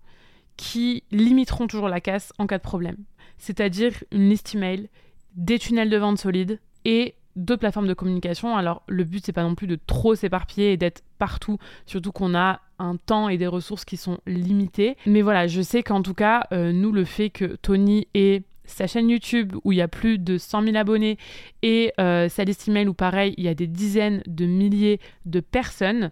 qui 0.56 1.02
limiteront 1.10 1.66
toujours 1.66 1.88
la 1.88 2.00
casse 2.00 2.32
en 2.38 2.46
cas 2.46 2.58
de 2.58 2.62
problème. 2.62 2.96
C'est-à-dire 3.38 3.92
une 4.12 4.28
liste 4.28 4.54
email, 4.54 4.88
des 5.34 5.58
tunnels 5.58 5.90
de 5.90 5.96
vente 5.96 6.18
solides 6.18 6.60
et 6.84 7.14
d'autres 7.36 7.60
plateformes 7.60 7.86
de 7.86 7.94
communication. 7.94 8.56
Alors 8.56 8.82
le 8.86 9.04
but 9.04 9.24
c'est 9.24 9.32
pas 9.32 9.42
non 9.42 9.54
plus 9.54 9.66
de 9.66 9.78
trop 9.86 10.14
s'éparpiller 10.14 10.72
et 10.72 10.76
d'être 10.76 11.02
partout, 11.18 11.58
surtout 11.86 12.12
qu'on 12.12 12.34
a 12.34 12.60
un 12.78 12.96
temps 12.96 13.28
et 13.28 13.38
des 13.38 13.46
ressources 13.46 13.84
qui 13.84 13.96
sont 13.96 14.18
limitées. 14.26 14.96
Mais 15.06 15.22
voilà, 15.22 15.46
je 15.46 15.60
sais 15.60 15.82
qu'en 15.82 16.02
tout 16.02 16.14
cas, 16.14 16.46
euh, 16.52 16.72
nous 16.72 16.92
le 16.92 17.04
fait 17.04 17.30
que 17.30 17.56
Tony 17.62 18.08
ait 18.14 18.42
sa 18.70 18.86
chaîne 18.86 19.10
YouTube 19.10 19.54
où 19.64 19.72
il 19.72 19.78
y 19.78 19.82
a 19.82 19.88
plus 19.88 20.18
de 20.18 20.38
100 20.38 20.62
000 20.62 20.76
abonnés 20.76 21.18
et 21.62 21.92
euh, 22.00 22.28
sa 22.28 22.44
liste 22.44 22.68
email 22.68 22.88
où 22.88 22.94
pareil, 22.94 23.34
il 23.36 23.44
y 23.44 23.48
a 23.48 23.54
des 23.54 23.66
dizaines 23.66 24.22
de 24.26 24.46
milliers 24.46 25.00
de 25.26 25.40
personnes, 25.40 26.10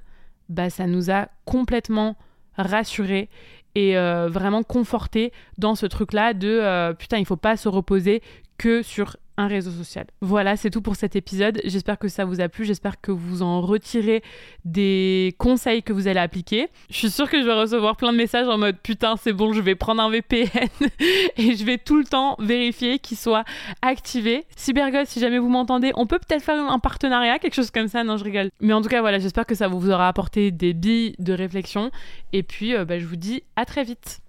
bah 0.49 0.71
ça 0.71 0.87
nous 0.87 1.11
a 1.11 1.29
complètement 1.45 2.17
rassurés 2.57 3.29
et 3.75 3.97
euh, 3.97 4.29
vraiment 4.29 4.63
confortés 4.63 5.33
dans 5.57 5.75
ce 5.75 5.87
truc-là 5.87 6.35
de 6.35 6.49
euh, 6.49 6.93
putain, 6.95 7.19
il 7.19 7.27
faut 7.27 7.37
pas 7.37 7.57
se 7.57 7.69
reposer 7.69 8.23
que 8.57 8.83
sur 8.83 9.17
un 9.39 9.47
réseau 9.47 9.71
social. 9.71 10.07
Voilà, 10.21 10.57
c'est 10.57 10.69
tout 10.69 10.83
pour 10.83 10.97
cet 10.97 11.17
épisode. 11.17 11.61
J'espère 11.65 11.99
que 11.99 12.09
ça 12.09 12.25
vous 12.25 12.41
a 12.41 12.49
plu. 12.49 12.65
J'espère 12.65 13.01
que 13.01 13.13
vous 13.13 13.43
en 13.43 13.61
retirez 13.61 14.23
des 14.65 15.35
conseils 15.39 15.83
que 15.83 15.93
vous 15.93 16.09
allez 16.09 16.21
appliquer. 16.21 16.69
Je 16.91 16.97
suis 16.97 17.11
sûre 17.11 17.31
que 17.31 17.41
je 17.41 17.47
vais 17.47 17.55
recevoir 17.55 17.97
plein 17.97 18.13
de 18.13 18.19
messages 18.19 18.49
en 18.49 18.59
mode 18.59 18.77
putain, 18.83 19.17
c'est 19.17 19.33
bon, 19.33 19.53
je 19.53 19.61
vais 19.61 19.77
prendre 19.77 20.03
un 20.03 20.11
VPN 20.11 20.49
et 21.37 21.55
je 21.55 21.65
vais 21.65 21.79
tout 21.79 21.97
le 21.97 22.05
temps 22.05 22.37
vérifier 22.41 22.99
qu'il 22.99 23.17
soit 23.17 23.45
activé. 23.81 24.45
Cybergod, 24.57 25.07
si 25.07 25.21
jamais 25.21 25.39
vous 25.39 25.49
m'entendez, 25.49 25.93
on 25.95 26.07
peut 26.07 26.19
peut-être 26.19 26.43
faire 26.43 26.59
un 26.59 26.79
partenariat, 26.81 27.39
quelque 27.39 27.55
chose 27.55 27.71
comme 27.71 27.89
ça. 27.89 28.03
Non, 28.03 28.17
je 28.17 28.25
rigole. 28.25 28.51
Mais 28.61 28.73
en 28.73 28.83
tout 28.83 28.89
cas, 28.89 29.01
voilà, 29.01 29.21
j'espère 29.21 29.47
que 29.47 29.55
ça 29.55 29.69
vous 29.69 29.89
aura 29.89 30.09
apporté 30.09 30.51
des 30.51 30.75
billes 30.75 31.15
de 31.21 31.33
réflexion. 31.33 31.93
Et 32.33 32.43
puis, 32.43 32.75
euh, 32.75 32.85
bah, 32.85 32.99
je 32.99 33.07
vous 33.07 33.17
dis 33.17 33.45
à 33.55 33.65
très 33.65 33.85
vite. 33.85 34.21